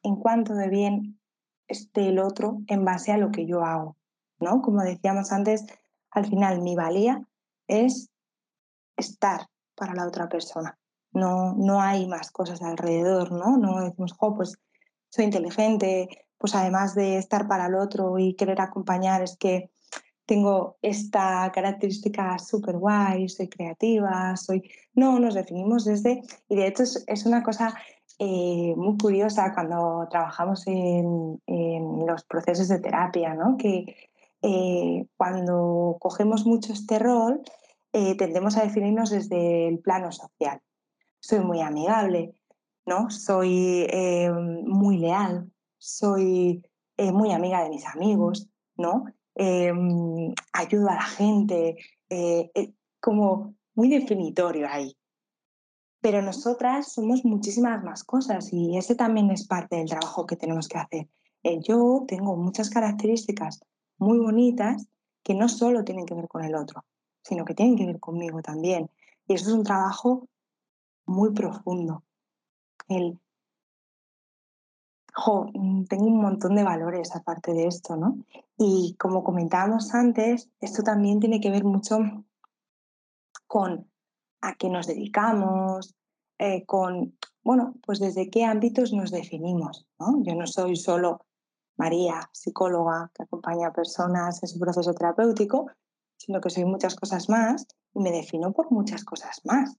en 0.01 0.15
cuanto 0.15 0.55
de 0.55 0.67
bien 0.67 1.19
esté 1.67 2.09
el 2.09 2.17
otro 2.17 2.63
en 2.65 2.83
base 2.83 3.11
a 3.11 3.19
lo 3.19 3.29
que 3.29 3.45
yo 3.45 3.63
hago, 3.63 3.98
¿no? 4.39 4.61
Como 4.61 4.81
decíamos 4.81 5.31
antes, 5.31 5.65
al 6.11 6.25
final 6.25 6.61
mi 6.61 6.75
valía 6.75 7.25
es 7.67 8.09
estar 8.97 9.47
para 9.75 9.93
la 9.93 10.07
otra 10.07 10.27
persona 10.27 10.79
no, 11.11 11.53
no 11.55 11.81
hay 11.81 12.07
más 12.07 12.31
cosas 12.31 12.61
alrededor, 12.61 13.31
¿no? 13.31 13.57
No 13.57 13.81
decimos, 13.83 14.13
jo, 14.13 14.35
pues 14.35 14.57
soy 15.09 15.25
inteligente, 15.25 16.07
pues 16.37 16.55
además 16.55 16.95
de 16.95 17.17
estar 17.17 17.47
para 17.47 17.67
el 17.67 17.75
otro 17.75 18.17
y 18.19 18.35
querer 18.35 18.61
acompañar, 18.61 19.21
es 19.21 19.37
que 19.37 19.71
tengo 20.25 20.77
esta 20.81 21.51
característica 21.53 22.37
súper 22.37 22.77
guay, 22.77 23.27
soy 23.29 23.49
creativa, 23.49 24.35
soy... 24.37 24.69
No, 24.93 25.19
nos 25.19 25.33
definimos 25.33 25.85
desde... 25.85 26.21
Y 26.47 26.55
de 26.55 26.67
hecho 26.67 26.83
es, 26.83 27.25
una 27.25 27.41
cosa 27.41 27.73
eh, 28.19 28.75
muy 28.77 28.95
curiosa 28.97 29.51
cuando 29.55 30.07
trabajamos 30.09 30.67
en, 30.67 31.39
los 32.05 32.23
procesos 32.25 32.67
de 32.67 32.79
terapia, 32.79 33.33
¿no? 33.33 33.57
Que 33.57 34.08
eh, 34.41 35.05
cuando 35.17 35.97
cogemos 35.99 36.45
mucho 36.45 36.73
este 36.73 36.99
rol, 36.99 37.41
eh, 37.93 38.15
tendemos 38.15 38.57
a 38.57 38.63
definirnos 38.63 39.09
desde 39.09 39.67
el 39.67 39.79
plano 39.79 40.11
social 40.11 40.61
soy 41.21 41.39
muy 41.39 41.59
amigable, 41.59 42.33
¿no? 42.85 43.09
Soy 43.09 43.85
eh, 43.89 44.31
muy 44.31 44.97
leal, 44.97 45.51
soy 45.77 46.63
muy 46.97 47.31
amiga 47.31 47.63
de 47.63 47.69
mis 47.69 47.85
amigos, 47.85 48.49
¿no? 48.75 49.05
Ayudo 50.53 50.89
a 50.89 50.95
la 50.95 51.03
gente, 51.03 51.77
como 52.99 53.55
muy 53.73 53.89
definitorio 53.89 54.67
ahí. 54.69 54.97
Pero 56.01 56.21
nosotras 56.21 56.91
somos 56.91 57.23
muchísimas 57.23 57.83
más 57.83 58.03
cosas 58.03 58.51
y 58.51 58.77
ese 58.77 58.95
también 58.95 59.31
es 59.31 59.47
parte 59.47 59.77
del 59.77 59.89
trabajo 59.89 60.25
que 60.25 60.35
tenemos 60.35 60.67
que 60.67 60.77
hacer. 60.77 61.07
yo 61.61 62.03
tengo 62.07 62.35
muchas 62.35 62.69
características 62.69 63.61
muy 63.99 64.19
bonitas 64.19 64.87
que 65.23 65.33
no 65.35 65.47
solo 65.49 65.83
tienen 65.83 66.05
que 66.05 66.15
ver 66.15 66.27
con 66.27 66.43
el 66.43 66.55
otro, 66.55 66.85
sino 67.23 67.45
que 67.45 67.53
tienen 67.53 67.77
que 67.77 67.85
ver 67.85 67.99
conmigo 67.99 68.41
también. 68.41 68.89
Y 69.27 69.33
eso 69.33 69.49
es 69.49 69.53
un 69.53 69.63
trabajo 69.63 70.27
muy 71.05 71.31
profundo. 71.31 72.03
El, 72.87 73.19
tengo 75.87 76.05
un 76.05 76.21
montón 76.21 76.55
de 76.55 76.63
valores 76.63 77.15
aparte 77.15 77.53
de 77.53 77.67
esto, 77.67 77.95
¿no? 77.95 78.17
Y 78.57 78.95
como 78.99 79.23
comentábamos 79.23 79.93
antes, 79.93 80.49
esto 80.59 80.83
también 80.83 81.19
tiene 81.19 81.39
que 81.39 81.51
ver 81.51 81.63
mucho 81.63 81.99
con 83.47 83.89
a 84.41 84.55
qué 84.55 84.69
nos 84.69 84.87
dedicamos, 84.87 85.95
eh, 86.37 86.65
con, 86.65 87.17
bueno, 87.43 87.75
pues 87.85 87.99
desde 87.99 88.29
qué 88.29 88.45
ámbitos 88.45 88.93
nos 88.93 89.11
definimos, 89.11 89.85
¿no? 89.99 90.23
Yo 90.23 90.35
no 90.35 90.47
soy 90.47 90.75
solo 90.75 91.25
María, 91.79 92.29
psicóloga 92.33 93.09
que 93.15 93.23
acompaña 93.23 93.69
a 93.69 93.73
personas 93.73 94.43
en 94.43 94.49
su 94.49 94.59
proceso 94.59 94.93
terapéutico, 94.93 95.71
sino 96.17 96.41
que 96.41 96.49
soy 96.49 96.65
muchas 96.65 96.93
cosas 96.93 97.29
más 97.29 97.65
y 97.93 98.01
me 98.01 98.11
defino 98.11 98.51
por 98.51 98.69
muchas 98.69 99.05
cosas 99.05 99.39
más. 99.45 99.77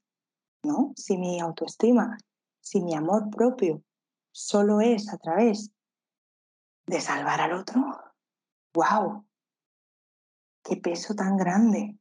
¿no? 0.62 0.94
Si 0.96 1.18
mi 1.18 1.40
autoestima, 1.40 2.16
si 2.60 2.80
mi 2.80 2.94
amor 2.94 3.28
propio 3.28 3.82
solo 4.32 4.80
es 4.80 5.12
a 5.12 5.18
través 5.18 5.70
de 6.86 7.00
salvar 7.02 7.42
al 7.42 7.52
otro, 7.52 7.82
¡wow! 8.72 9.26
¡Qué 10.64 10.78
peso 10.78 11.14
tan 11.14 11.36
grande! 11.36 11.98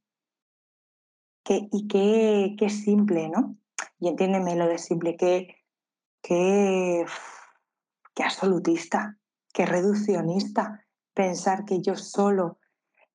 Qué, 1.44 1.68
y 1.70 1.86
qué, 1.88 2.56
qué 2.58 2.70
simple, 2.70 3.28
¿no? 3.28 3.56
Y 3.98 4.08
entiéndeme 4.08 4.56
lo 4.56 4.66
de 4.66 4.78
simple, 4.78 5.16
qué, 5.16 5.56
qué, 6.22 7.04
qué 8.14 8.22
absolutista, 8.22 9.19
qué 9.52 9.66
reduccionista 9.66 10.86
pensar 11.14 11.64
que 11.64 11.80
yo 11.80 11.96
solo 11.96 12.58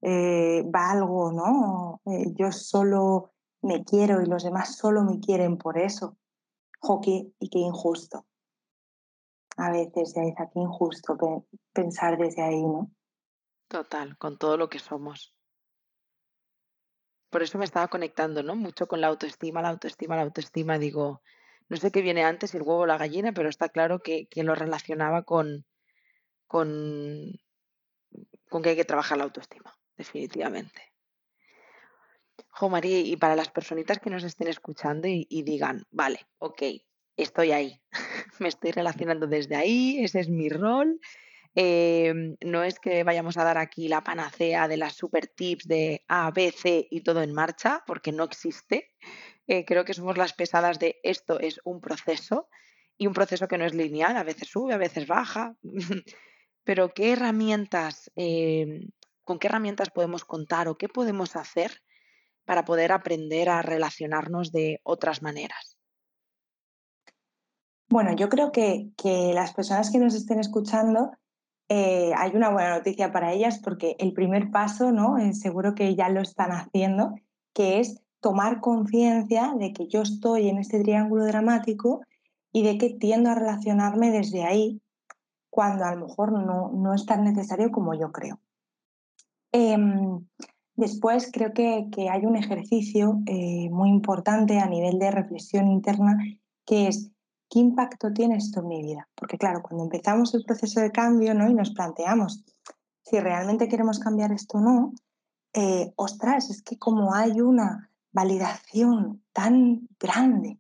eh, 0.02 0.64
valgo, 0.66 1.32
¿no? 1.32 2.02
Eh, 2.06 2.34
yo 2.36 2.52
solo 2.52 3.34
me 3.62 3.84
quiero 3.84 4.22
y 4.22 4.28
los 4.28 4.44
demás 4.44 4.78
solo 4.78 5.04
me 5.04 5.20
quieren 5.20 5.58
por 5.58 5.78
eso. 5.78 6.18
Hockey 6.82 7.34
y 7.40 7.50
qué 7.50 7.60
injusto. 7.60 8.26
A 9.58 9.72
veces, 9.72 10.14
ya 10.14 10.50
qué 10.54 10.60
injusto 10.60 11.18
pensar 11.74 12.18
desde 12.18 12.44
ahí, 12.44 12.62
¿no? 12.62 12.92
Total, 13.68 14.18
con 14.18 14.38
todo 14.38 14.58
lo 14.58 14.70
que 14.70 14.80
somos. 14.80 15.34
Por 17.32 17.42
eso 17.42 17.58
me 17.58 17.66
estaba 17.66 17.88
conectando, 17.88 18.44
¿no? 18.44 18.56
Mucho 18.56 18.88
con 18.88 19.02
la 19.02 19.08
autoestima, 19.08 19.62
la 19.62 19.70
autoestima, 19.70 20.16
la 20.16 20.22
autoestima. 20.22 20.78
Digo, 20.78 21.22
no 21.70 21.78
sé 21.78 21.92
qué 21.92 22.02
viene 22.02 22.24
antes, 22.24 22.54
el 22.54 22.62
huevo 22.62 22.82
o 22.82 22.86
la 22.86 22.98
gallina, 22.98 23.32
pero 23.34 23.50
está 23.50 23.70
claro 23.70 24.00
que, 24.00 24.28
que 24.28 24.44
lo 24.44 24.54
relacionaba 24.54 25.24
con, 25.24 25.66
con, 26.48 27.32
con 28.50 28.62
que 28.62 28.70
hay 28.70 28.76
que 28.76 28.86
trabajar 28.86 29.18
la 29.18 29.26
autoestima, 29.26 29.78
definitivamente. 29.98 30.94
Jo, 32.50 32.70
María, 32.70 33.00
y 33.00 33.16
para 33.18 33.36
las 33.36 33.50
personitas 33.50 34.00
que 34.00 34.10
nos 34.10 34.24
estén 34.24 34.48
escuchando 34.48 35.08
y, 35.08 35.44
digan, 35.44 35.86
vale, 35.92 36.26
ok, 36.40 36.64
estoy 37.18 37.52
ahí, 37.52 37.82
me 38.40 38.48
estoy 38.48 38.72
relacionando 38.72 39.28
desde 39.28 39.56
ahí, 39.56 40.04
ese 40.04 40.22
es 40.22 40.30
mi 40.30 40.50
rol, 40.50 41.00
Em, 41.58 42.36
no 42.42 42.64
es 42.66 42.80
que 42.80 43.04
vayamos 43.06 43.38
a 43.38 43.46
dar 43.46 43.58
aquí 43.58 43.88
la 43.88 44.04
panacea 44.04 44.68
de 44.68 44.76
las 44.76 44.94
super 44.94 45.28
tips 45.28 45.66
de 45.68 46.04
A, 46.10 46.30
B, 46.32 46.52
C 46.52 46.86
y 46.92 47.02
todo 47.02 47.24
en 47.24 47.34
marcha, 47.34 47.82
porque 47.88 48.12
no 48.12 48.26
existe. 48.26 48.92
Eh, 49.48 49.64
creo 49.64 49.86
que 49.86 49.94
somos 49.94 50.18
las 50.18 50.34
pesadas 50.34 50.80
de 50.80 51.00
esto 51.04 51.40
es 51.40 51.62
un 51.64 51.80
proceso 51.80 52.50
y 52.98 53.08
un 53.08 53.14
proceso 53.14 53.48
que 53.48 53.58
no 53.58 53.66
es 53.66 53.74
lineal, 53.74 54.18
a 54.18 54.24
veces 54.24 54.50
sube, 54.50 54.74
a 54.74 54.78
veces 54.78 55.08
baja. 55.08 55.56
Pero 56.66 56.94
¿qué 56.94 57.14
herramientas, 57.14 58.12
em, 58.16 58.90
con 59.24 59.40
qué 59.40 59.48
herramientas 59.48 59.92
podemos 59.92 60.26
contar 60.26 60.68
o 60.68 60.78
qué 60.78 60.90
podemos 60.90 61.36
hacer 61.36 61.82
para 62.44 62.66
poder 62.66 62.92
aprender 62.92 63.50
a 63.50 63.62
relacionarnos 63.62 64.52
de 64.52 64.82
otras 64.84 65.22
maneras? 65.22 65.78
Bueno, 67.88 68.16
yo 68.16 68.30
creo 68.30 68.52
que, 68.52 68.90
las 69.34 69.54
personas 69.54 69.92
que 69.92 70.00
nos 70.00 70.16
estén 70.16 70.40
escuchando, 70.40 71.12
eh, 71.70 72.12
hay 72.18 72.32
una 72.36 72.50
buena 72.50 72.76
noticia 72.78 73.12
para 73.12 73.32
ellas 73.32 73.60
porque 73.64 73.96
el 74.00 74.14
primer 74.14 74.50
paso, 74.50 74.92
¿no? 74.92 75.20
Eh, 75.20 75.34
seguro 75.34 75.76
que 75.76 75.96
ya 75.96 76.10
lo 76.10 76.22
están 76.22 76.52
haciendo, 76.52 77.14
que 77.54 77.80
es 77.80 78.02
tomar 78.22 78.60
conciencia 78.60 79.54
de 79.60 79.72
que 79.72 79.88
yo 79.88 80.02
estoy 80.02 80.50
en 80.50 80.58
este 80.58 80.82
triángulo 80.82 81.26
dramático 81.26 82.02
y 82.52 82.64
de 82.64 82.80
que 82.80 82.90
tiendo 82.90 83.30
a 83.30 83.36
relacionarme 83.36 84.10
desde 84.10 84.44
ahí 84.44 84.82
cuando 85.56 85.86
a 85.86 85.96
lo 85.96 86.08
mejor 86.08 86.34
no, 86.34 86.94
es 86.94 87.06
tan 87.06 87.24
necesario 87.24 87.72
como 87.72 87.94
yo 87.94 88.12
creo. 88.12 88.42
Em, 89.54 90.28
después 90.76 91.30
creo 91.32 91.54
que, 91.54 91.88
hay 92.12 92.26
un 92.26 92.36
ejercicio 92.36 93.22
eh, 93.26 93.70
muy 93.70 93.90
importante 93.90 94.60
a 94.60 94.68
nivel 94.68 95.00
de 95.00 95.12
reflexión 95.12 95.70
interna 95.70 96.18
que 96.66 96.90
es 96.90 97.10
¿qué 97.50 97.60
impacto 97.60 98.12
tiene 98.12 98.36
esto 98.36 98.60
en 98.60 98.68
mi 98.68 98.82
vida? 98.82 99.08
Porque 99.16 99.38
claro, 99.38 99.62
cuando 99.64 99.86
empezamos 99.86 100.34
el 100.34 100.44
proceso 100.44 100.82
de 100.82 100.92
cambio 100.92 101.34
¿no? 101.34 101.50
y 101.50 101.54
nos 101.54 101.70
planteamos 101.70 102.44
si 103.04 103.18
realmente 103.22 103.70
queremos 103.70 104.00
cambiar 104.00 104.34
esto 104.34 104.58
o 104.58 104.62
no, 104.62 104.94
eh, 105.54 105.94
ostras, 105.96 106.50
es 106.50 106.62
que 106.64 106.78
como 106.78 107.14
hay 107.14 107.40
una 107.40 107.92
validación 108.12 109.24
tan 109.32 109.88
grande 109.98 110.60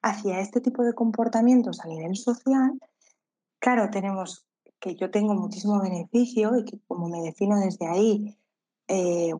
hacia 0.00 0.40
este 0.40 0.62
tipo 0.62 0.82
de 0.82 0.94
comportamientos 0.94 1.80
a 1.80 1.88
nivel 1.88 2.16
social, 2.16 2.78
claro, 3.64 3.88
tenemos 3.88 4.46
que 4.78 4.94
yo 4.94 5.10
tengo 5.10 5.32
muchísimo 5.32 5.80
beneficio 5.80 6.54
y 6.58 6.66
que 6.66 6.78
como 6.86 7.08
me 7.08 7.22
defino 7.22 7.58
desde 7.58 7.86
ahí, 7.86 8.36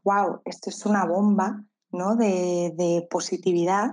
wow, 0.03 0.37
eh, 0.37 0.41
esto 0.47 0.71
es 0.71 0.87
una 0.87 1.05
bomba 1.05 1.63
¿no? 1.91 2.17
de, 2.17 3.07
positividad. 3.11 3.91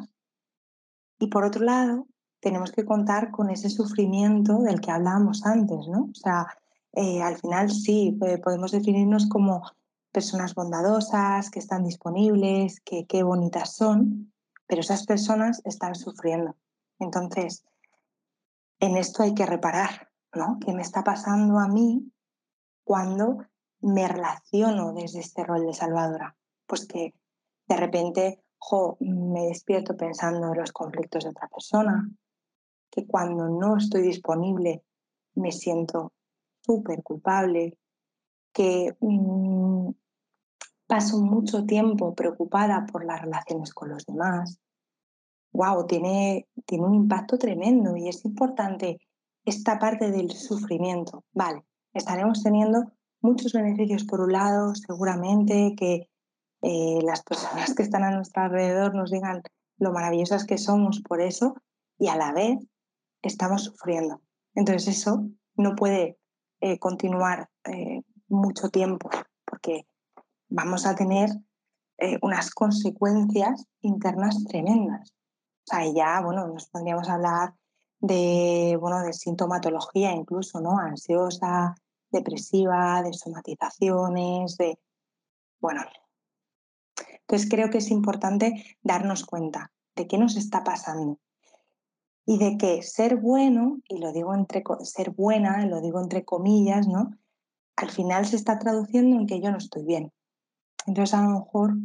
Y 1.19 1.27
por 1.27 1.43
otro 1.43 1.65
lado, 1.65 2.07
tenemos 2.39 2.71
que 2.71 2.85
contar 2.85 3.31
con 3.31 3.49
ese 3.49 3.69
sufrimiento 3.69 4.59
del 4.59 4.79
que 4.79 4.91
hablábamos 4.91 5.45
antes, 5.45 5.85
¿no? 5.89 6.09
O 6.09 6.15
sea, 6.15 6.47
eh, 6.93 7.21
al 7.21 7.37
final 7.37 7.69
sí, 7.69 8.17
podemos 8.41 8.71
definirnos 8.71 9.27
como 9.27 9.63
personas 10.13 10.55
bondadosas, 10.55 11.51
que 11.51 11.59
están 11.59 11.83
disponibles, 11.83 12.79
que 12.79 13.05
qué 13.05 13.23
bonitas 13.23 13.75
son, 13.75 14.31
pero 14.65 14.79
esas 14.79 15.05
personas 15.05 15.61
están 15.65 15.93
sufriendo. 15.93 16.55
Entonces, 16.99 17.65
en 18.79 18.95
esto 18.95 19.23
hay 19.23 19.35
que 19.35 19.45
reparar, 19.45 20.10
¿no? 20.33 20.59
¿Qué 20.63 20.73
me 20.73 20.81
está 20.81 21.03
pasando 21.03 21.59
a 21.59 21.67
mí 21.67 22.11
cuando 22.83 23.37
me 23.81 24.07
relaciono 24.07 24.93
desde 24.93 25.19
este 25.19 25.43
rol 25.43 25.65
de 25.65 25.73
salvadora? 25.73 26.35
Pues 26.65 26.87
que 26.87 27.13
de 27.67 27.77
repente, 27.77 28.43
jo, 28.57 28.97
me 28.99 29.47
despierto 29.47 29.95
pensando 29.95 30.51
en 30.51 30.59
los 30.59 30.71
conflictos 30.71 31.23
de 31.23 31.29
otra 31.29 31.47
persona, 31.47 32.09
que 32.89 33.07
cuando 33.07 33.47
no 33.47 33.77
estoy 33.77 34.01
disponible 34.01 34.83
me 35.35 35.51
siento 35.51 36.11
súper 36.61 37.01
culpable, 37.01 37.77
que 38.53 38.95
mm, 38.99 39.89
paso 40.87 41.21
mucho 41.21 41.65
tiempo 41.65 42.13
preocupada 42.13 42.85
por 42.85 43.05
las 43.05 43.21
relaciones 43.21 43.73
con 43.73 43.89
los 43.89 44.05
demás. 44.05 44.59
Wow, 45.53 45.85
tiene, 45.87 46.47
tiene 46.65 46.85
un 46.85 46.95
impacto 46.95 47.37
tremendo 47.37 47.95
y 47.95 48.09
es 48.09 48.23
importante 48.25 48.99
esta 49.45 49.79
parte 49.79 50.11
del 50.11 50.31
sufrimiento. 50.31 51.23
Vale, 51.33 51.63
estaremos 51.93 52.43
teniendo 52.43 52.91
muchos 53.21 53.53
beneficios 53.53 54.03
por 54.03 54.21
un 54.21 54.33
lado, 54.33 54.73
seguramente 54.75 55.73
que 55.77 56.09
eh, 56.61 56.99
las 57.03 57.23
personas 57.23 57.73
que 57.73 57.83
están 57.83 58.03
a 58.03 58.11
nuestro 58.11 58.43
alrededor 58.43 58.93
nos 58.95 59.11
digan 59.11 59.41
lo 59.77 59.91
maravillosas 59.91 60.45
que 60.45 60.57
somos 60.57 61.01
por 61.01 61.21
eso 61.21 61.55
y 61.97 62.07
a 62.07 62.15
la 62.15 62.33
vez 62.33 62.59
estamos 63.23 63.63
sufriendo. 63.63 64.21
Entonces 64.53 64.99
eso 64.99 65.27
no 65.55 65.75
puede 65.75 66.19
eh, 66.59 66.77
continuar 66.77 67.49
eh, 67.65 68.01
mucho 68.27 68.69
tiempo 68.69 69.09
porque 69.45 69.87
vamos 70.49 70.85
a 70.85 70.95
tener 70.95 71.29
unas 72.23 72.49
consecuencias 72.49 73.67
internas 73.81 74.43
tremendas. 74.45 75.11
O 75.11 75.63
sea, 75.65 75.85
ya, 75.93 76.19
bueno, 76.21 76.47
nos 76.47 76.67
podríamos 76.67 77.07
hablar 77.07 77.53
de, 78.01 78.77
bueno, 78.79 79.01
de 79.03 79.13
sintomatología 79.13 80.11
incluso, 80.11 80.59
¿no? 80.59 80.77
Ansiosa, 80.77 81.75
depresiva, 82.11 83.01
de 83.03 83.13
somatizaciones, 83.13 84.57
de... 84.57 84.77
Bueno, 85.59 85.83
entonces 87.21 87.49
creo 87.49 87.69
que 87.69 87.77
es 87.77 87.91
importante 87.91 88.77
darnos 88.81 89.25
cuenta 89.25 89.71
de 89.95 90.07
qué 90.07 90.17
nos 90.17 90.35
está 90.35 90.63
pasando 90.63 91.19
y 92.25 92.37
de 92.37 92.57
que 92.57 92.81
ser 92.81 93.17
bueno, 93.17 93.79
y 93.87 93.99
lo 93.99 94.11
digo 94.11 94.33
entre 94.33 94.63
ser 94.83 95.11
buena, 95.11 95.65
lo 95.65 95.81
digo 95.81 96.01
entre 96.01 96.25
comillas, 96.25 96.87
¿no? 96.87 97.11
Al 97.75 97.89
final 97.89 98.25
se 98.25 98.35
está 98.35 98.59
traduciendo 98.59 99.15
en 99.15 99.27
que 99.27 99.41
yo 99.41 99.51
no 99.51 99.57
estoy 99.57 99.85
bien. 99.85 100.11
Entonces 100.87 101.13
a 101.13 101.23
lo 101.23 101.39
mejor 101.39 101.75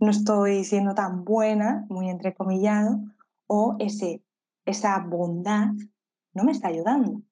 no 0.00 0.10
estoy 0.10 0.64
siendo 0.64 0.94
tan 0.94 1.24
buena, 1.24 1.86
muy 1.88 2.08
entrecomillado, 2.10 3.00
o 3.46 3.76
ese 3.78 4.22
esa 4.68 4.98
bondad 4.98 5.68
no 6.34 6.44
me 6.44 6.52
está 6.52 6.68
ayudando. 6.68 7.22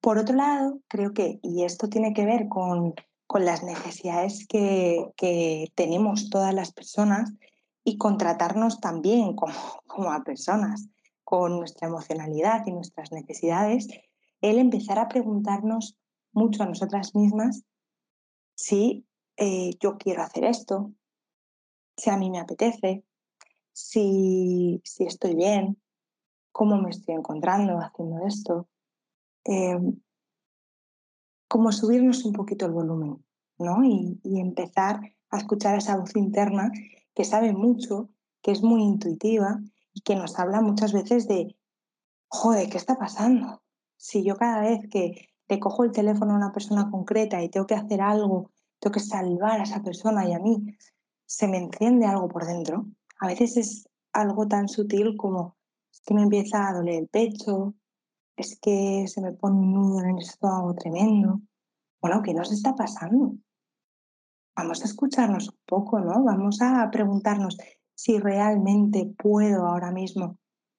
Por 0.00 0.18
otro 0.18 0.36
lado, 0.36 0.80
creo 0.88 1.12
que, 1.12 1.40
y 1.42 1.64
esto 1.64 1.88
tiene 1.88 2.14
que 2.14 2.24
ver 2.24 2.48
con, 2.48 2.94
las 3.32 3.62
necesidades 3.62 4.46
que, 4.46 5.70
tenemos 5.74 6.30
todas 6.30 6.54
las 6.54 6.72
personas 6.72 7.32
y 7.84 7.96
con 7.96 8.18
tratarnos 8.18 8.80
también 8.80 9.36
como, 9.36 9.54
como 9.86 10.12
a 10.12 10.22
personas, 10.22 10.88
con 11.24 11.58
nuestra 11.58 11.88
emocionalidad 11.88 12.66
y 12.66 12.72
nuestras 12.72 13.12
necesidades, 13.12 13.88
el 14.40 14.58
empezar 14.58 14.98
a 14.98 15.08
preguntarnos 15.08 15.96
mucho 16.32 16.62
a 16.62 16.66
nosotras 16.66 17.14
mismas 17.14 17.62
si 18.54 19.06
eh, 19.36 19.70
yo 19.80 19.96
quiero 19.96 20.22
hacer 20.22 20.44
esto, 20.44 20.92
si 21.96 22.10
a 22.10 22.16
mí 22.16 22.30
me 22.30 22.40
apetece, 22.40 23.04
si, 23.72 24.82
estoy 24.98 25.34
bien, 25.34 25.80
cómo 26.52 26.76
me 26.76 26.90
estoy 26.90 27.14
encontrando 27.14 27.78
haciendo 27.78 28.26
esto. 28.26 28.68
Em, 29.44 30.00
como 31.48 31.72
subirnos 31.72 32.24
un 32.24 32.32
poquito 32.32 32.66
el 32.66 32.72
volumen, 32.72 33.24
¿no? 33.58 33.82
Y, 33.84 34.20
y, 34.22 34.40
empezar 34.40 35.00
a 35.30 35.38
escuchar 35.38 35.76
esa 35.76 35.96
voz 35.96 36.14
interna 36.14 36.70
que 37.14 37.24
sabe 37.24 37.52
mucho, 37.52 38.10
que 38.42 38.52
es 38.52 38.62
muy 38.62 38.82
intuitiva 38.82 39.60
y 39.92 40.02
que 40.02 40.16
nos 40.16 40.38
habla 40.38 40.60
muchas 40.60 40.92
veces 40.92 41.26
de, 41.26 41.56
joder, 42.28 42.68
¿qué 42.68 42.78
está 42.78 42.96
pasando? 42.96 43.62
Si 43.96 44.22
yo 44.24 44.36
cada 44.36 44.60
vez 44.60 44.88
que 44.88 45.30
le 45.48 45.58
cojo 45.58 45.84
el 45.84 45.92
teléfono 45.92 46.32
a 46.32 46.36
una 46.36 46.52
persona 46.52 46.90
concreta 46.90 47.42
y 47.42 47.48
tengo 47.48 47.66
que 47.66 47.74
hacer 47.74 48.00
algo, 48.00 48.50
tengo 48.78 48.94
que 48.94 49.00
salvar 49.00 49.60
a 49.60 49.64
esa 49.64 49.82
persona 49.82 50.26
y 50.28 50.32
a 50.32 50.38
mí, 50.38 50.76
se 51.26 51.48
me 51.48 51.58
enciende 51.58 52.06
algo 52.06 52.28
por 52.28 52.46
dentro, 52.46 52.86
a 53.20 53.26
veces 53.26 53.56
es 53.56 53.88
algo 54.12 54.48
tan 54.48 54.68
sutil 54.68 55.16
como 55.16 55.56
es 55.92 56.00
que 56.00 56.14
me 56.14 56.22
empieza 56.22 56.68
a 56.68 56.72
doler 56.72 56.94
el 56.94 57.08
pecho, 57.08 57.74
es 58.36 58.58
que 58.60 59.06
se 59.06 59.20
me 59.20 59.32
pone 59.32 59.56
un 59.56 59.74
nudo 59.74 60.00
en 60.00 60.16
el 60.16 60.18
estómago 60.18 60.74
tremendo. 60.74 61.42
Bueno, 62.00 62.22
¿qué 62.22 62.32
nos 62.32 62.50
está 62.50 62.74
pasando? 62.74 63.34
Vamos 64.56 64.82
a 64.82 64.86
escucharnos 64.86 65.48
un 65.50 65.58
poco, 65.66 66.00
¿no? 66.00 66.24
Vamos 66.24 66.62
a 66.62 66.90
preguntarnos 66.90 67.58
si 67.94 68.18
realmente 68.18 69.14
puedo 69.18 69.66
ahora 69.66 69.92
mismo 69.92 70.38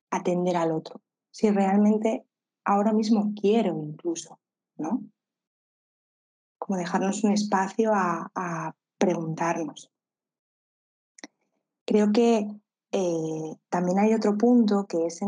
atender 0.09 0.57
al 0.57 0.71
otro, 0.71 1.01
si 1.29 1.51
realmente 1.51 2.25
ahora 2.65 2.91
mismo 2.91 3.33
quiero 3.39 3.77
incluso, 3.77 4.39
¿no? 4.77 5.03
Como 6.57 6.79
dejarnos 6.79 7.23
un 7.23 7.33
espacio 7.33 7.93
a, 7.93 8.31
a 8.33 8.75
preguntarnos. 8.97 9.91
Creo 11.91 12.13
que 12.13 12.47
eh, 12.93 13.55
también 13.67 13.99
hay 13.99 14.13
otro 14.13 14.37
punto 14.37 14.85
que 14.87 15.07
es 15.07 15.19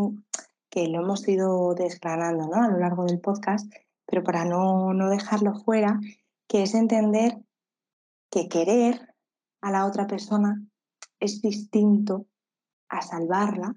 que 0.70 0.88
lo 0.88 1.02
hemos 1.02 1.28
ido 1.28 1.76
desgranando 1.76 2.48
¿no? 2.48 2.64
a 2.64 2.70
lo 2.70 2.78
largo 2.78 3.04
del 3.04 3.20
podcast, 3.20 3.70
pero 4.06 4.24
para 4.24 4.46
no, 4.46 4.94
no 4.94 5.10
dejarlo 5.10 5.56
fuera, 5.56 6.00
que 6.48 6.64
es 6.64 6.74
entender 6.74 7.38
que 8.32 8.48
querer 8.48 9.14
a 9.60 9.72
la 9.72 9.86
otra 9.86 10.08
persona 10.08 10.66
es 11.20 11.42
distinto 11.42 12.28
a 12.88 13.02
salvarla 13.02 13.76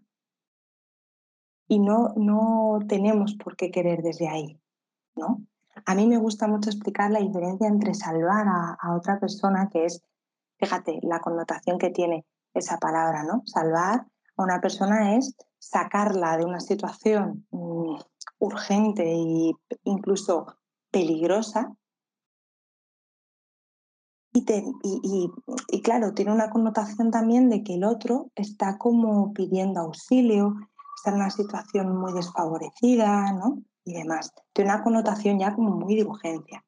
y 1.67 1.81
no, 1.81 2.15
no 2.15 2.79
tenemos 2.87 3.35
por 3.35 3.57
qué 3.57 3.73
querer 3.73 4.03
desde 4.03 4.29
ahí, 4.29 4.61
¿no? 5.17 5.45
A 5.87 5.97
mí 5.97 6.07
me 6.07 6.19
gusta 6.19 6.47
mucho 6.47 6.71
explicar 6.71 7.11
la 7.11 7.19
diferencia 7.19 7.67
entre 7.67 7.95
salvar 7.95 8.47
a, 8.47 8.95
otra 8.95 9.19
persona, 9.19 9.71
que 9.73 9.87
es, 9.87 10.05
fíjate, 10.61 11.01
la 11.03 11.19
connotación 11.19 11.79
que 11.79 11.91
tiene 11.91 12.25
esa 12.59 12.79
palabra, 12.79 13.23
¿no? 13.23 13.43
Salvar 13.47 14.07
a 14.37 14.43
una 14.43 14.61
persona 14.61 15.17
es 15.17 15.35
sacarla 15.59 16.37
de 16.37 16.45
una 16.45 16.61
situación 16.61 17.47
mm, 17.51 17.97
urgente 18.39 19.03
e 19.13 19.53
incluso 19.85 20.47
peligrosa. 20.91 21.73
y, 24.33 25.83
claro, 25.83 26.13
tiene 26.13 26.31
una 26.33 26.51
connotación 26.51 27.11
también 27.11 27.49
de 27.49 27.63
que 27.63 27.75
el 27.75 27.85
otro 27.85 28.31
está 28.35 28.77
como 28.77 29.33
pidiendo 29.33 29.81
auxilio, 29.81 30.55
está 30.97 31.11
en 31.11 31.17
una 31.17 31.31
situación 31.31 31.97
muy 31.97 32.13
desfavorecida, 32.13 33.33
¿no? 33.33 33.63
Y 33.85 33.95
demás. 33.95 34.33
Tiene 34.53 34.75
una 34.75 34.83
connotación 34.83 35.39
ya 35.39 35.55
como 35.55 35.71
muy 35.71 35.97
de 35.97 36.05
urgencia. 36.05 36.65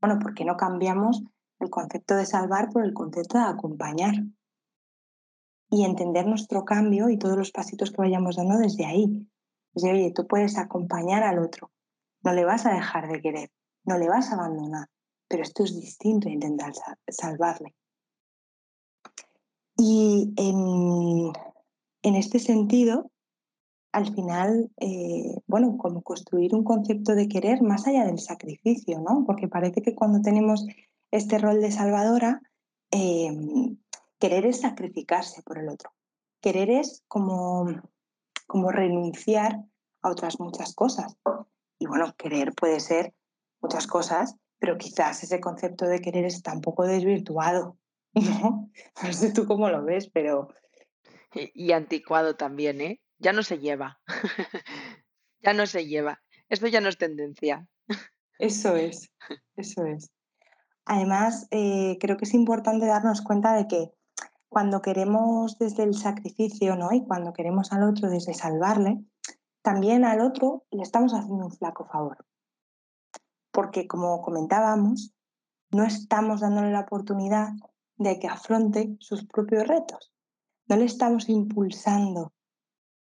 Bueno, 0.00 0.18
¿por 0.18 0.34
qué 0.34 0.44
no 0.44 0.56
cambiamos 0.56 1.22
el 1.60 1.70
concepto 1.70 2.16
de 2.16 2.26
salvar 2.26 2.70
por 2.70 2.84
el 2.84 2.92
concepto 2.92 3.38
de 3.38 3.44
acompañar? 3.44 4.14
Y 5.70 5.84
entender 5.84 6.26
nuestro 6.26 6.64
cambio 6.64 7.08
y 7.08 7.18
todos 7.18 7.36
los 7.36 7.50
pasitos 7.50 7.90
que 7.90 8.02
vayamos 8.02 8.36
dando 8.36 8.58
desde 8.58 8.86
ahí. 8.86 9.28
Desde, 9.74 9.92
oye, 9.92 10.12
tú 10.14 10.26
puedes 10.26 10.56
acompañar 10.56 11.22
al 11.24 11.38
otro, 11.38 11.72
no 12.22 12.32
le 12.32 12.44
vas 12.44 12.64
a 12.66 12.72
dejar 12.72 13.10
de 13.10 13.20
querer, 13.20 13.50
no 13.84 13.98
le 13.98 14.08
vas 14.08 14.30
a 14.30 14.34
abandonar, 14.34 14.88
pero 15.28 15.42
esto 15.42 15.64
es 15.64 15.74
distinto 15.74 16.28
a 16.28 16.32
intentar 16.32 16.72
salvarle. 17.08 17.74
Y 19.76 20.32
en, 20.36 21.32
en 22.02 22.14
este 22.14 22.38
sentido, 22.38 23.10
al 23.94 24.12
final, 24.12 24.70
eh, 24.80 25.36
bueno, 25.46 25.76
como 25.78 26.02
construir 26.02 26.54
un 26.54 26.64
concepto 26.64 27.14
de 27.14 27.28
querer 27.28 27.62
más 27.62 27.86
allá 27.86 28.04
del 28.04 28.18
sacrificio, 28.18 29.00
¿no? 29.00 29.24
Porque 29.24 29.46
parece 29.46 29.82
que 29.82 29.94
cuando 29.94 30.20
tenemos 30.20 30.66
este 31.12 31.38
rol 31.38 31.60
de 31.60 31.70
salvadora, 31.70 32.42
em, 32.90 33.76
querer 34.24 34.46
es 34.46 34.62
sacrificarse 34.62 35.42
por 35.42 35.58
el 35.58 35.68
otro. 35.68 35.92
Querer 36.40 36.70
es 36.70 37.04
como, 37.08 37.66
como 38.46 38.70
renunciar 38.70 39.60
a 40.00 40.10
otras 40.10 40.40
muchas 40.40 40.74
cosas. 40.74 41.18
Y 41.78 41.84
bueno, 41.84 42.14
querer 42.16 42.54
puede 42.54 42.80
ser 42.80 43.12
muchas 43.60 43.86
cosas, 43.86 44.36
pero 44.58 44.78
quizás 44.78 45.22
ese 45.22 45.40
concepto 45.40 45.84
de 45.84 46.00
querer 46.00 46.24
está 46.24 46.54
un 46.54 46.62
poco 46.62 46.86
desvirtuado, 46.86 47.76
¿no? 48.14 48.70
No 49.02 49.12
sé 49.12 49.30
tú 49.30 49.44
cómo 49.44 49.68
lo 49.68 49.84
ves, 49.84 50.08
pero... 50.08 50.48
y 51.34 51.72
anticuado 51.72 52.34
también, 52.34 52.80
¿eh? 52.80 53.02
ya 53.18 53.34
no 53.34 53.42
se 53.42 53.58
lleva. 53.58 54.00
ya 55.42 55.52
no 55.52 55.66
se 55.66 55.86
lleva. 55.86 56.22
Esto 56.48 56.66
ya 56.66 56.80
no 56.80 56.88
es 56.88 56.96
tendencia. 56.96 57.68
Eso 58.38 58.74
es, 58.74 59.12
eso 59.56 59.84
es. 59.84 60.10
Además, 60.86 61.46
eh, 61.50 61.98
creo 62.00 62.16
que 62.16 62.24
es 62.24 62.32
importante 62.32 62.86
darnos 62.86 63.20
cuenta 63.20 63.54
de 63.54 63.66
que 63.68 63.93
cuando 64.54 64.80
queremos 64.80 65.58
desde 65.58 65.82
el 65.82 65.94
sacrificio 65.94 66.76
¿no? 66.76 66.92
y 66.92 67.04
cuando 67.04 67.32
queremos 67.32 67.72
al 67.72 67.82
otro 67.82 68.08
desde 68.08 68.34
salvarle, 68.34 69.04
también 69.62 70.04
al 70.04 70.20
otro 70.20 70.64
le 70.70 70.82
estamos 70.82 71.12
haciendo 71.12 71.46
un 71.46 71.52
flaco 71.52 71.84
favor. 71.84 72.24
Porque 73.50 73.86
como 73.86 74.22
comentábamos, 74.22 75.12
no 75.70 75.84
estamos 75.84 76.40
dándole 76.40 76.70
la 76.70 76.80
oportunidad 76.80 77.48
de 77.96 78.18
que 78.20 78.28
afronte 78.28 78.96
sus 79.00 79.26
propios 79.26 79.66
retos. 79.66 80.12
No 80.68 80.76
le 80.76 80.84
estamos 80.84 81.28
impulsando 81.28 82.32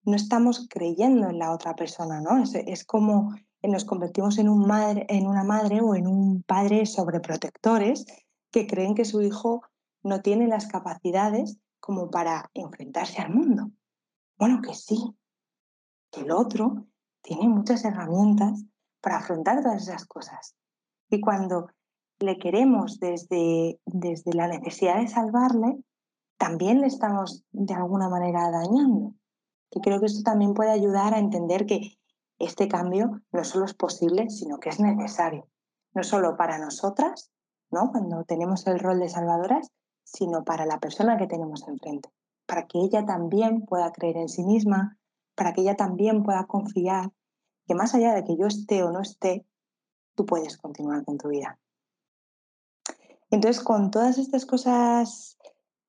no 0.08 0.16
estamos 0.16 0.66
creyendo 0.70 1.28
en 1.28 1.38
la 1.38 1.52
otra 1.52 1.76
persona, 1.76 2.20
¿no? 2.20 2.42
Es, 2.42 2.84
como 2.84 3.34
nos 3.62 3.84
convertimos 3.84 4.38
en, 4.38 4.48
un 4.48 4.66
madre, 4.66 5.04
en 5.10 5.26
una 5.26 5.44
madre 5.44 5.82
o 5.82 5.94
en 5.94 6.06
un 6.06 6.42
padre 6.42 6.86
sobreprotectores 6.86 8.06
que 8.50 8.66
creen 8.66 8.94
que 8.94 9.04
su 9.04 9.20
hijo 9.20 9.62
no 10.02 10.20
tiene 10.20 10.48
las 10.48 10.66
capacidades 10.66 11.58
como 11.80 12.10
para 12.10 12.50
enfrentarse 12.54 13.20
al 13.20 13.32
mundo. 13.32 13.70
Bueno, 14.38 14.60
que 14.62 14.74
sí, 14.74 15.16
que 16.10 16.20
el 16.20 16.30
otro 16.30 16.86
tiene 17.22 17.48
muchas 17.48 17.84
herramientas 17.84 18.64
para 19.00 19.18
afrontar 19.18 19.62
todas 19.62 19.82
esas 19.82 20.06
cosas. 20.06 20.54
Y 21.10 21.20
cuando 21.20 21.68
le 22.20 22.38
queremos 22.38 22.98
desde, 22.98 23.80
desde 23.86 24.34
la 24.34 24.48
necesidad 24.48 25.00
de 25.00 25.08
salvarle, 25.08 25.78
también 26.36 26.80
le 26.80 26.86
estamos 26.86 27.44
de 27.52 27.74
alguna 27.74 28.08
manera 28.08 28.50
dañando 28.50 29.14
que 29.70 29.80
creo 29.80 30.00
que 30.00 30.06
esto 30.06 30.22
también 30.22 30.54
puede 30.54 30.70
ayudar 30.70 31.14
a 31.14 31.18
entender 31.18 31.66
que 31.66 31.98
este 32.38 32.68
cambio 32.68 33.20
no 33.32 33.44
solo 33.44 33.64
es 33.64 33.74
posible, 33.74 34.30
sino 34.30 34.58
que 34.58 34.70
es 34.70 34.80
necesario. 34.80 35.48
No 35.94 36.02
solo 36.02 36.36
para 36.36 36.58
nosotras, 36.58 37.30
¿no? 37.70 37.90
cuando 37.90 38.24
tenemos 38.24 38.66
el 38.66 38.78
rol 38.78 39.00
de 39.00 39.08
salvadoras, 39.08 39.70
sino 40.12 40.44
para 40.44 40.66
la 40.66 40.80
persona 40.80 41.16
que 41.16 41.26
tenemos 41.26 41.66
enfrente, 41.68 42.10
para 42.46 42.66
que 42.66 42.78
ella 42.78 43.04
también 43.04 43.66
pueda 43.66 43.92
creer 43.92 44.16
en 44.16 44.28
sí 44.28 44.42
misma, 44.44 44.98
para 45.34 45.52
que 45.52 45.60
ella 45.60 45.76
también 45.76 46.22
pueda 46.22 46.46
confiar 46.46 47.12
que 47.66 47.74
más 47.74 47.94
allá 47.94 48.14
de 48.14 48.24
que 48.24 48.36
yo 48.36 48.46
esté 48.46 48.82
o 48.82 48.90
no 48.90 49.00
esté, 49.00 49.46
tú 50.14 50.24
puedes 50.24 50.56
continuar 50.56 51.04
con 51.04 51.18
tu 51.18 51.28
vida. 51.28 51.58
Entonces, 53.30 53.62
con 53.62 53.90
todas 53.90 54.16
estas 54.16 54.46
cosas, 54.46 55.36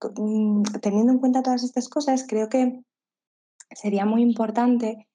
mm, 0.01 0.63
teniendo 0.82 1.13
en 1.13 1.19
cuenta 1.19 1.41
todas 1.41 1.63
estas 1.63 1.88
cosas, 1.88 2.25
creo 2.27 2.49
que 2.49 2.84
sería 3.71 4.05
muy 4.05 4.21
importante 4.21 5.08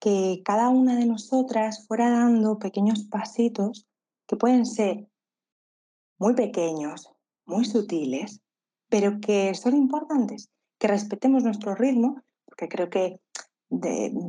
que 0.00 0.42
cada 0.44 0.68
una 0.68 0.96
de 0.96 1.06
nosotras 1.06 1.86
fuera 1.86 2.10
dando 2.10 2.58
pequeños 2.58 3.04
pasitos 3.04 3.86
que 4.26 4.36
pueden 4.36 4.66
ser 4.66 5.08
muy 6.18 6.34
pequeños, 6.34 7.12
muy 7.46 7.64
sutiles, 7.64 8.42
pero 8.88 9.20
que 9.20 9.54
son 9.54 9.76
importantes, 9.76 10.50
que 10.78 10.88
respetemos 10.88 11.44
nuestro 11.44 11.74
ritmo, 11.74 12.22
porque 12.44 12.68
creo 12.68 12.90
que 12.90 13.20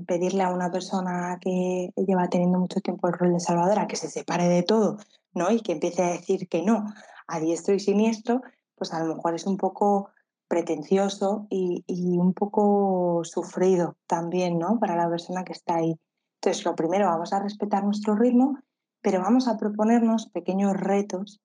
pedirle 0.05 0.43
a 0.43 0.53
una 0.53 0.69
persona 0.71 1.37
que 1.39 1.93
lleva 1.95 2.27
teniendo 2.29 2.59
mucho 2.59 2.81
tiempo 2.81 3.07
el 3.07 3.13
rol 3.13 3.33
de 3.33 3.39
salvadora 3.39 3.87
que 3.87 3.95
se 3.95 4.09
separe 4.09 4.49
de 4.49 4.63
todo, 4.63 4.97
¿no? 5.33 5.49
Y 5.51 5.61
que 5.61 5.73
empiece 5.73 6.03
a 6.03 6.11
decir 6.11 6.49
que 6.49 6.61
no 6.61 6.85
a 7.27 7.39
diestro 7.39 7.73
y 7.73 7.79
siniestro, 7.79 8.41
pues 8.75 8.93
a 8.93 9.03
lo 9.03 9.15
mejor 9.15 9.35
es 9.35 9.45
un 9.45 9.57
poco 9.57 10.09
pretencioso 10.47 11.45
y, 11.49 11.83
un 12.17 12.33
poco 12.33 13.21
sufrido 13.23 13.95
también, 14.07 14.57
¿no? 14.57 14.79
Para 14.79 14.95
la 14.95 15.07
persona 15.07 15.43
que 15.43 15.53
está 15.53 15.75
ahí. 15.75 15.95
Entonces, 16.41 16.65
lo 16.65 16.75
primero, 16.75 17.05
vamos 17.05 17.31
a 17.31 17.39
respetar 17.39 17.83
nuestro 17.83 18.15
ritmo, 18.15 18.57
pero 19.01 19.21
vamos 19.21 19.47
a 19.47 19.57
proponernos 19.57 20.27
pequeños 20.29 20.73
retos 20.75 21.39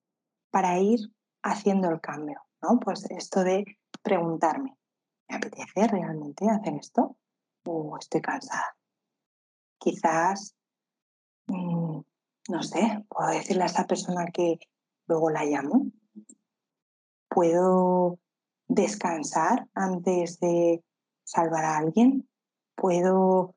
para 0.51 0.79
ir 0.79 1.01
haciendo 1.43 1.91
el 1.91 2.01
cambio, 2.01 2.41
Pues 2.83 3.05
esto 3.11 3.45
de 3.45 3.65
preguntarme, 4.03 4.77
¿me 5.29 5.37
apetece 5.37 5.87
realmente 5.87 6.49
hacer 6.49 6.75
esto? 6.75 7.17
¿O 7.67 7.97
estoy 7.99 8.21
cansada? 8.21 8.77
Quizás, 9.79 10.55
mm, 11.47 12.01
no 12.49 12.63
sé, 12.63 13.05
puedo 13.09 13.31
decirle 13.31 13.65
a 13.65 13.67
esa 13.67 13.87
persona 13.87 14.27
que 14.33 14.59
luego 15.07 15.31
la 15.31 15.45
llamo. 15.45 15.87
Puedo 17.29 18.19
descansar 18.69 19.69
antes 19.75 20.41
de 20.41 20.83
salvar 21.25 21.65
a 21.65 21.79
alguien? 21.79 22.29
¿Puedo 22.75 23.55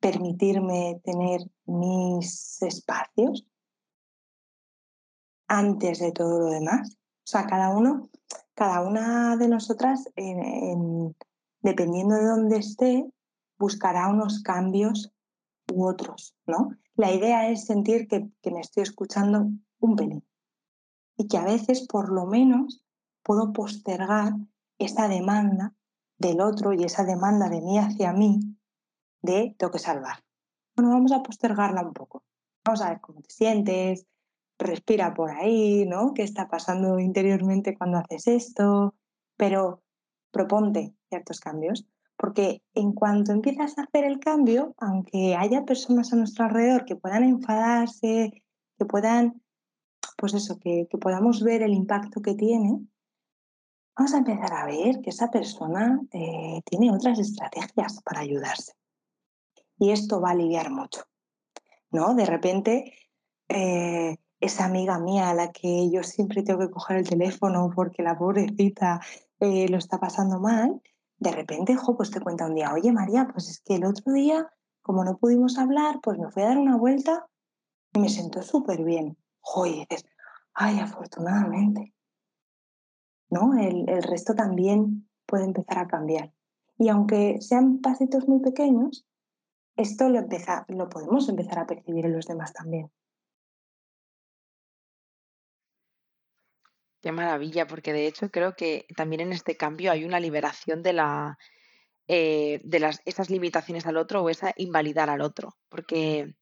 permitirme 0.00 1.00
tener 1.04 1.40
mis 1.66 2.60
espacios 2.62 3.46
antes 5.48 6.00
de 6.00 6.12
todo 6.12 6.40
lo 6.40 6.46
demás? 6.46 6.96
O 7.24 7.26
sea, 7.26 7.46
cada 7.46 7.70
uno, 7.70 8.08
cada 8.54 8.82
una 8.82 9.36
de 9.36 9.48
nosotras, 9.48 10.08
dependiendo 11.60 12.14
de 12.14 12.24
dónde 12.24 12.56
esté, 12.56 13.10
buscará 13.58 14.08
unos 14.08 14.42
cambios 14.42 15.12
u 15.72 15.86
otros, 15.86 16.34
¿no? 16.46 16.70
La 16.94 17.12
idea 17.12 17.48
es 17.48 17.64
sentir 17.64 18.08
que, 18.08 18.28
que 18.42 18.50
me 18.50 18.60
estoy 18.60 18.82
escuchando 18.82 19.48
un 19.80 19.96
pelín 19.96 20.24
y 21.16 21.28
que 21.28 21.38
a 21.38 21.44
veces, 21.44 21.86
por 21.86 22.12
lo 22.12 22.26
menos, 22.26 22.84
puedo 23.22 23.52
postergar 23.52 24.34
esa 24.78 25.08
demanda 25.08 25.74
del 26.18 26.40
otro 26.40 26.72
y 26.72 26.84
esa 26.84 27.04
demanda 27.04 27.48
de 27.48 27.60
mí 27.60 27.78
hacia 27.78 28.12
mí 28.12 28.40
de 29.22 29.54
tengo 29.58 29.72
que 29.72 29.78
salvar. 29.78 30.24
Bueno, 30.76 30.90
vamos 30.90 31.12
a 31.12 31.22
postergarla 31.22 31.82
un 31.82 31.92
poco. 31.92 32.24
Vamos 32.64 32.80
a 32.82 32.90
ver 32.90 33.00
cómo 33.00 33.20
te 33.22 33.30
sientes, 33.30 34.06
respira 34.62 35.14
por 35.14 35.30
ahí, 35.30 35.84
¿no? 35.86 36.14
¿Qué 36.14 36.22
está 36.22 36.48
pasando 36.48 36.98
interiormente 36.98 37.76
cuando 37.76 37.98
haces 37.98 38.26
esto? 38.26 38.94
Pero 39.36 39.82
proponte 40.30 40.94
ciertos 41.08 41.40
cambios, 41.40 41.86
porque 42.16 42.62
en 42.74 42.92
cuanto 42.92 43.32
empiezas 43.32 43.78
a 43.78 43.82
hacer 43.82 44.04
el 44.04 44.18
cambio, 44.18 44.74
aunque 44.78 45.36
haya 45.36 45.64
personas 45.64 46.12
a 46.12 46.16
nuestro 46.16 46.44
alrededor 46.44 46.84
que 46.84 46.96
puedan 46.96 47.24
enfadarse, 47.24 48.42
que 48.78 48.84
puedan, 48.84 49.42
pues 50.16 50.34
eso, 50.34 50.58
que, 50.58 50.86
podamos 51.00 51.42
ver 51.42 51.62
el 51.62 51.74
impacto 51.74 52.22
que 52.22 52.34
tiene, 52.34 52.80
vamos 53.96 54.14
a 54.14 54.18
empezar 54.18 54.52
a 54.52 54.66
ver 54.66 55.00
que 55.00 55.10
esa 55.10 55.30
persona 55.30 56.00
eh, 56.12 56.62
tiene 56.64 56.90
otras 56.90 57.18
estrategias 57.18 58.00
para 58.02 58.20
ayudarse. 58.20 58.72
Y 59.78 59.90
esto 59.90 60.20
va 60.20 60.28
a 60.28 60.32
aliviar 60.32 60.70
mucho, 60.70 61.02
¿no? 61.90 62.14
De 62.14 62.24
repente, 62.24 62.94
eh, 63.48 64.16
esa 64.42 64.64
amiga 64.64 64.98
mía 64.98 65.30
a 65.30 65.34
la 65.34 65.52
que 65.52 65.88
yo 65.90 66.02
siempre 66.02 66.42
tengo 66.42 66.58
que 66.58 66.70
coger 66.70 66.96
el 66.98 67.08
teléfono 67.08 67.70
porque 67.74 68.02
la 68.02 68.18
pobrecita 68.18 69.00
eh, 69.38 69.68
lo 69.68 69.78
está 69.78 69.98
pasando 69.98 70.40
mal, 70.40 70.82
de 71.18 71.30
repente, 71.30 71.76
jo, 71.76 71.96
pues 71.96 72.10
te 72.10 72.20
cuenta 72.20 72.46
un 72.46 72.56
día, 72.56 72.72
oye 72.74 72.90
María, 72.90 73.28
pues 73.32 73.48
es 73.48 73.60
que 73.60 73.76
el 73.76 73.84
otro 73.84 74.12
día, 74.12 74.52
como 74.82 75.04
no 75.04 75.16
pudimos 75.16 75.58
hablar, 75.58 76.00
pues 76.02 76.18
me 76.18 76.28
fui 76.32 76.42
a 76.42 76.48
dar 76.48 76.58
una 76.58 76.76
vuelta 76.76 77.28
y 77.92 78.00
me 78.00 78.08
sentó 78.08 78.42
súper 78.42 78.82
bien. 78.82 79.16
Jo, 79.40 79.66
y 79.66 79.80
dices, 79.80 80.04
ay, 80.54 80.80
afortunadamente. 80.80 81.94
¿No? 83.30 83.56
El, 83.56 83.88
el 83.88 84.02
resto 84.02 84.34
también 84.34 85.08
puede 85.24 85.44
empezar 85.44 85.78
a 85.78 85.86
cambiar. 85.86 86.32
Y 86.78 86.88
aunque 86.88 87.40
sean 87.40 87.78
pasitos 87.78 88.26
muy 88.26 88.40
pequeños, 88.40 89.06
esto 89.76 90.08
lo, 90.08 90.26
lo 90.68 90.88
podemos 90.88 91.28
empezar 91.28 91.60
a 91.60 91.66
percibir 91.66 92.06
en 92.06 92.14
los 92.14 92.26
demás 92.26 92.52
también. 92.52 92.90
Qué 97.02 97.12
maravilla, 97.12 97.66
porque 97.66 97.92
de 97.92 98.06
hecho 98.06 98.30
creo 98.30 98.54
que 98.54 98.86
también 98.96 99.20
en 99.20 99.32
este 99.32 99.56
cambio 99.56 99.92
hay 99.92 100.04
una 100.04 100.20
liberación 100.20 100.82
de 100.82 100.92
la 100.94 101.38
eh, 102.08 102.60
de 102.64 102.80
las, 102.80 103.00
esas 103.04 103.30
limitaciones 103.30 103.86
al 103.86 103.96
otro 103.96 104.22
o 104.22 104.28
esa 104.28 104.52
invalidar 104.56 105.08
al 105.08 105.20
otro, 105.20 105.56
porque 105.68 106.34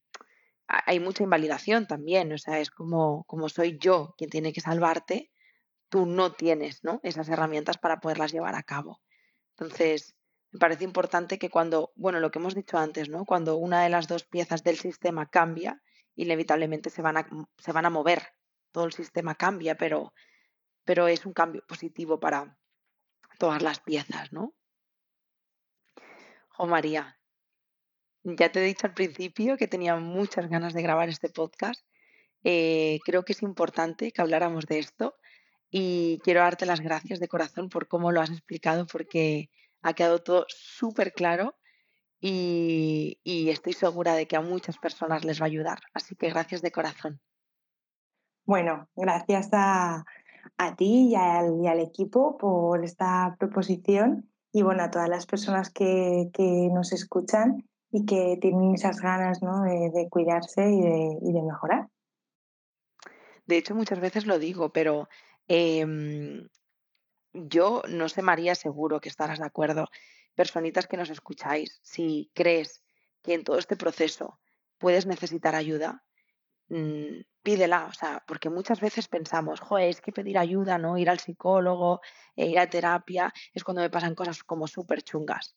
hay 0.67 0.99
mucha 0.99 1.23
invalidación 1.23 1.85
también, 1.85 2.31
o 2.33 2.37
sea, 2.37 2.59
es 2.59 2.71
como, 2.71 3.23
como 3.25 3.47
soy 3.49 3.77
yo 3.79 4.13
quien 4.17 4.29
tiene 4.29 4.53
que 4.53 4.61
salvarte, 4.61 5.31
tú 5.89 6.05
no 6.05 6.31
tienes 6.33 6.83
¿no? 6.83 6.99
esas 7.03 7.29
herramientas 7.29 7.77
para 7.77 7.99
poderlas 7.99 8.31
llevar 8.31 8.55
a 8.55 8.63
cabo. 8.63 9.01
Entonces, 9.57 10.15
me 10.51 10.59
parece 10.59 10.83
importante 10.83 11.37
que 11.37 11.49
cuando, 11.49 11.91
bueno, 11.95 12.19
lo 12.19 12.31
que 12.31 12.39
hemos 12.39 12.55
dicho 12.55 12.77
antes, 12.77 13.09
¿no? 13.09 13.25
Cuando 13.25 13.57
una 13.57 13.83
de 13.83 13.89
las 13.89 14.07
dos 14.07 14.23
piezas 14.23 14.63
del 14.63 14.77
sistema 14.77 15.29
cambia, 15.29 15.81
inevitablemente 16.15 16.89
se 16.89 17.01
van 17.01 17.17
a, 17.17 17.27
se 17.57 17.71
van 17.71 17.85
a 17.85 17.89
mover, 17.89 18.23
todo 18.71 18.85
el 18.85 18.93
sistema 18.93 19.35
cambia, 19.35 19.75
pero 19.75 20.13
pero 20.83 21.07
es 21.07 21.25
un 21.25 21.33
cambio 21.33 21.63
positivo 21.67 22.19
para 22.19 22.57
todas 23.37 23.61
las 23.61 23.79
piezas, 23.79 24.31
¿no? 24.31 24.53
Jo 26.49 26.67
María, 26.67 27.19
ya 28.23 28.51
te 28.51 28.59
he 28.59 28.65
dicho 28.65 28.87
al 28.87 28.93
principio 28.93 29.57
que 29.57 29.67
tenía 29.67 29.95
muchas 29.95 30.49
ganas 30.49 30.73
de 30.73 30.81
grabar 30.81 31.09
este 31.09 31.29
podcast. 31.29 31.83
Eh, 32.43 32.99
creo 33.05 33.23
que 33.23 33.33
es 33.33 33.41
importante 33.41 34.11
que 34.11 34.21
habláramos 34.21 34.65
de 34.65 34.79
esto 34.79 35.15
y 35.69 36.19
quiero 36.23 36.41
darte 36.41 36.65
las 36.65 36.81
gracias 36.81 37.19
de 37.19 37.27
corazón 37.27 37.69
por 37.69 37.87
cómo 37.87 38.11
lo 38.11 38.21
has 38.21 38.29
explicado 38.29 38.85
porque 38.85 39.49
ha 39.81 39.93
quedado 39.93 40.19
todo 40.19 40.45
súper 40.49 41.13
claro 41.13 41.55
y, 42.19 43.19
y, 43.23 43.49
estoy 43.49 43.73
segura 43.73 44.13
de 44.13 44.27
que 44.27 44.35
a 44.35 44.41
muchas 44.41 44.77
personas 44.77 45.25
les 45.25 45.41
va 45.41 45.45
a 45.45 45.47
ayudar. 45.47 45.79
Así 45.95 46.15
que 46.15 46.29
gracias 46.29 46.61
de 46.61 46.71
corazón. 46.71 47.19
Bueno, 48.45 48.89
gracias 48.95 49.49
a, 49.53 50.05
a 50.57 50.75
ti 50.75 51.09
y 51.09 51.15
al, 51.15 51.79
equipo 51.79 52.37
por 52.37 52.83
esta 52.83 53.35
proposición 53.39 54.29
y 54.51 54.63
bueno, 54.63 54.83
a 54.83 54.91
todas 54.91 55.09
las 55.09 55.25
personas 55.25 55.69
que, 55.69 56.29
nos 56.71 56.91
escuchan 56.91 57.67
y 57.91 58.05
que 58.05 58.37
tienen 58.41 58.75
esas 58.75 58.99
ganas 58.99 59.39
de, 59.39 60.07
cuidarse 60.09 60.69
y 60.69 60.81
de, 60.81 61.41
mejorar. 61.41 61.87
De 63.45 63.57
hecho, 63.57 63.75
muchas 63.75 63.99
veces 63.99 64.25
lo 64.25 64.39
digo, 64.39 64.71
pero 64.71 65.09
em, 65.47 66.47
yo 67.33 67.81
no 67.87 68.09
sé, 68.09 68.21
María, 68.21 68.55
seguro 68.55 69.01
que 69.01 69.09
estarás 69.09 69.39
de 69.39 69.45
acuerdo. 69.45 69.87
Personitas 70.35 70.87
que 70.87 70.97
nos 70.97 71.09
escucháis, 71.09 71.79
si 71.81 72.31
crees 72.33 72.83
que 73.21 73.33
en 73.33 73.43
todo 73.43 73.57
este 73.57 73.75
proceso 73.75 74.39
puedes 74.77 75.05
necesitar 75.05 75.55
ayuda, 75.55 76.03
Mm, 76.71 77.25
pídela, 77.43 77.87
o 77.87 77.93
sea, 77.93 78.23
porque 78.25 78.49
muchas 78.49 78.79
veces 78.79 79.09
pensamos, 79.09 79.59
joder, 79.59 79.89
es 79.89 79.99
que 79.99 80.13
pedir 80.13 80.37
ayuda, 80.37 80.77
¿no? 80.77 80.97
Ir 80.97 81.09
al 81.09 81.19
psicólogo, 81.19 81.99
e 82.35 82.47
ir 82.47 82.59
a 82.59 82.69
terapia, 82.69 83.33
es 83.53 83.63
cuando 83.65 83.81
me 83.81 83.89
pasan 83.89 84.15
cosas 84.15 84.41
como 84.45 84.67
súper 84.67 85.01
chungas. 85.01 85.55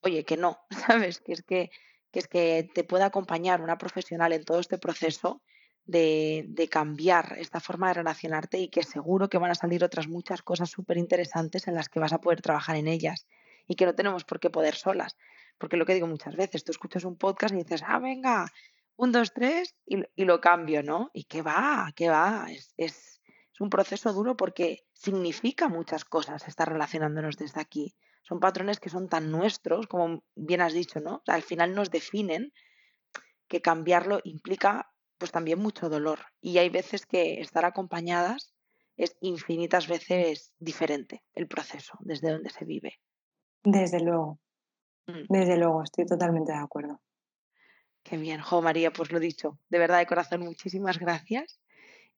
Oye, 0.00 0.24
que 0.24 0.38
no, 0.38 0.60
¿sabes? 0.70 1.20
Que 1.20 1.32
es 1.34 1.42
que, 1.42 1.70
que 2.10 2.18
es 2.20 2.28
que 2.28 2.70
te 2.74 2.82
pueda 2.84 3.06
acompañar 3.06 3.60
una 3.60 3.76
profesional 3.76 4.32
en 4.32 4.44
todo 4.44 4.58
este 4.58 4.78
proceso 4.78 5.42
de, 5.84 6.46
de, 6.48 6.68
cambiar 6.68 7.36
esta 7.38 7.60
forma 7.60 7.88
de 7.88 7.94
relacionarte 7.94 8.58
y 8.58 8.68
que 8.68 8.82
seguro 8.84 9.28
que 9.28 9.36
van 9.36 9.50
a 9.50 9.54
salir 9.54 9.84
otras 9.84 10.08
muchas 10.08 10.40
cosas 10.40 10.70
súper 10.70 10.96
interesantes 10.96 11.68
en 11.68 11.74
las 11.74 11.90
que 11.90 12.00
vas 12.00 12.14
a 12.14 12.22
poder 12.22 12.40
trabajar 12.40 12.76
en 12.76 12.88
ellas 12.88 13.26
y 13.68 13.74
que 13.76 13.84
no 13.84 13.94
tenemos 13.94 14.24
por 14.24 14.40
qué 14.40 14.48
poder 14.48 14.76
solas. 14.76 15.16
Porque 15.58 15.76
lo 15.76 15.84
que 15.84 15.94
digo 15.94 16.06
muchas 16.06 16.36
veces, 16.36 16.64
tú 16.64 16.72
escuchas 16.72 17.04
un 17.04 17.16
podcast 17.16 17.54
y 17.54 17.58
dices, 17.58 17.82
ah, 17.86 17.98
venga, 17.98 18.50
un, 18.96 19.12
dos, 19.12 19.32
tres 19.32 19.74
y, 19.86 20.24
lo 20.24 20.40
cambio, 20.40 20.82
¿no? 20.82 21.10
Y 21.12 21.24
qué 21.24 21.42
va, 21.42 21.92
qué 21.96 22.08
va, 22.08 22.46
es, 22.50 22.74
es, 22.76 23.20
es 23.52 23.60
un 23.60 23.70
proceso 23.70 24.12
duro 24.12 24.36
porque 24.36 24.86
significa 24.92 25.68
muchas 25.68 26.04
cosas 26.04 26.46
estar 26.48 26.68
relacionándonos 26.68 27.36
desde 27.36 27.60
aquí. 27.60 27.94
Son 28.22 28.40
patrones 28.40 28.80
que 28.80 28.88
son 28.88 29.08
tan 29.08 29.30
nuestros, 29.30 29.86
como 29.86 30.24
bien 30.34 30.60
has 30.60 30.72
dicho, 30.72 31.00
¿no? 31.00 31.22
al 31.26 31.42
final 31.42 31.74
nos 31.74 31.90
definen 31.90 32.52
que 33.48 33.60
cambiarlo 33.60 34.20
implica 34.24 34.90
pues 35.18 35.30
también 35.30 35.58
mucho 35.58 35.88
dolor. 35.88 36.20
Y 36.40 36.58
hay 36.58 36.68
veces 36.68 37.06
que 37.06 37.40
estar 37.40 37.64
acompañadas 37.64 38.54
es 38.96 39.16
infinitas 39.20 39.88
veces 39.88 40.52
diferente 40.58 41.22
el 41.34 41.48
proceso 41.48 41.98
desde 42.00 42.30
donde 42.30 42.50
se 42.50 42.64
vive. 42.64 43.00
Desde 43.62 44.00
luego, 44.00 44.38
mm. 45.06 45.24
desde 45.28 45.56
luego, 45.56 45.82
estoy 45.82 46.06
totalmente 46.06 46.52
de 46.52 46.58
acuerdo. 46.58 47.00
Qué 48.04 48.18
bien, 48.18 48.40
Jo 48.42 48.60
María, 48.60 48.92
pues 48.92 49.10
lo 49.12 49.18
dicho, 49.18 49.58
de 49.70 49.78
verdad 49.78 49.98
de 49.98 50.06
corazón, 50.06 50.42
muchísimas 50.42 50.98
gracias. 50.98 51.58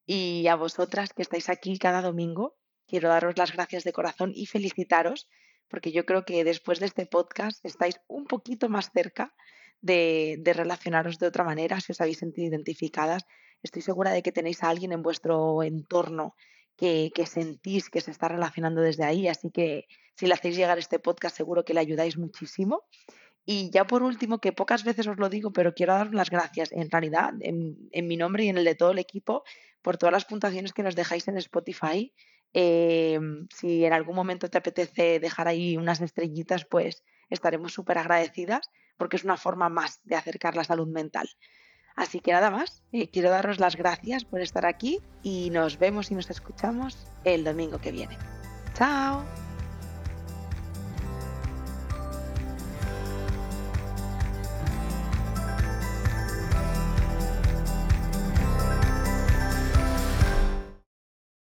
Y 0.05 0.49
a 0.49 0.57
vosotras 0.57 1.12
que 1.12 1.22
estáis 1.22 1.49
aquí 1.49 1.78
cada 1.78 2.03
domingo, 2.03 2.57
quiero 2.89 3.09
daros 3.09 3.39
las 3.39 3.53
gracias 3.53 3.84
de 3.84 3.93
corazón 3.93 4.32
y 4.34 4.47
felicitaros, 4.47 5.28
porque 5.68 5.93
yo 5.93 6.05
creo 6.05 6.24
que 6.24 6.43
después 6.43 6.80
de 6.80 6.87
este 6.87 7.07
podcast 7.07 7.64
estáis 7.64 8.01
un 8.09 8.26
poquito 8.26 8.68
más 8.68 8.91
cerca 8.93 9.32
de, 9.80 10.41
relacionaros 10.45 11.18
de 11.18 11.28
otra 11.28 11.45
manera, 11.45 11.80
si 11.80 11.93
os 11.93 12.01
habéis 12.01 12.18
sentido 12.18 12.49
identificadas. 12.49 13.24
Estoy 13.62 13.82
segura 13.82 14.11
de 14.11 14.24
que 14.24 14.32
tenéis 14.32 14.64
a 14.64 14.70
alguien 14.70 14.91
en 14.91 15.03
vuestro 15.03 15.62
entorno 15.62 16.34
que, 16.76 17.12
que, 17.14 17.26
sentís 17.26 17.91
que 17.91 18.01
se 18.01 18.11
está 18.11 18.26
relacionando 18.26 18.80
desde 18.80 19.05
ahí, 19.05 19.28
así 19.28 19.51
que 19.53 19.87
si 20.16 20.26
le 20.26 20.34
hacéis 20.34 20.57
llegar 20.57 20.78
este 20.78 20.99
podcast 20.99 21.37
seguro 21.37 21.64
que 21.64 21.74
le 21.74 21.80
ayudáis 21.80 22.18
muchísimo. 22.18 22.82
Y 23.49 23.70
ya 23.70 23.86
por 23.86 24.03
último, 24.03 24.40
que 24.40 24.53
pocas 24.53 24.82
veces 24.82 25.07
os 25.07 25.18
lo 25.18 25.28
digo, 25.28 25.53
pero 25.53 25.72
quiero 25.72 25.94
dar 25.94 26.12
las 26.12 26.30
gracias 26.30 26.72
en 26.72 26.90
realidad, 26.90 27.32
en, 27.40 27.88
mi 28.07 28.16
nombre 28.16 28.44
y 28.44 28.49
en 28.49 28.59
el 28.59 28.64
de 28.64 28.74
todo 28.74 28.90
el 28.90 28.99
equipo, 28.99 29.44
por 29.82 29.97
todas 29.97 30.12
las 30.12 30.24
puntuaciones 30.24 30.72
que 30.72 30.82
nos 30.82 30.97
dejáis 30.97 31.28
en 31.28 31.36
Spotify. 31.38 32.12
Em, 32.53 33.47
si 33.55 33.84
en 33.84 33.92
algún 33.92 34.16
momento 34.16 34.51
te 34.51 34.59
apetece 34.59 35.20
dejar 35.20 35.47
ahí 35.47 35.76
unas 35.76 36.01
estrellitas, 36.01 36.64
pues 36.64 37.05
estaremos 37.30 37.72
súper 37.72 37.99
agradecidas 37.99 38.68
porque 38.97 39.16
es 39.16 39.24
una 39.24 39.36
forma 39.36 39.68
más 39.68 40.01
de 40.03 40.16
acercar 40.16 40.57
la 40.57 40.64
salud 40.64 40.88
mental. 40.88 41.28
Así 41.94 42.20
que 42.20 42.32
nada 42.32 42.51
más, 42.51 42.82
eh, 42.92 43.09
quiero 43.11 43.30
daros 43.30 43.61
las 43.61 43.76
gracias 43.76 44.24
por 44.24 44.40
estar 44.40 44.66
aquí 44.66 45.01
y 45.22 45.51
nos 45.51 45.78
vemos 45.78 46.11
y 46.11 46.14
nos 46.14 46.30
escuchamos 46.30 47.07
el 47.24 47.44
domingo 47.44 47.78
que 47.78 47.92
viene. 47.92 48.18
¡Chao! 48.74 49.45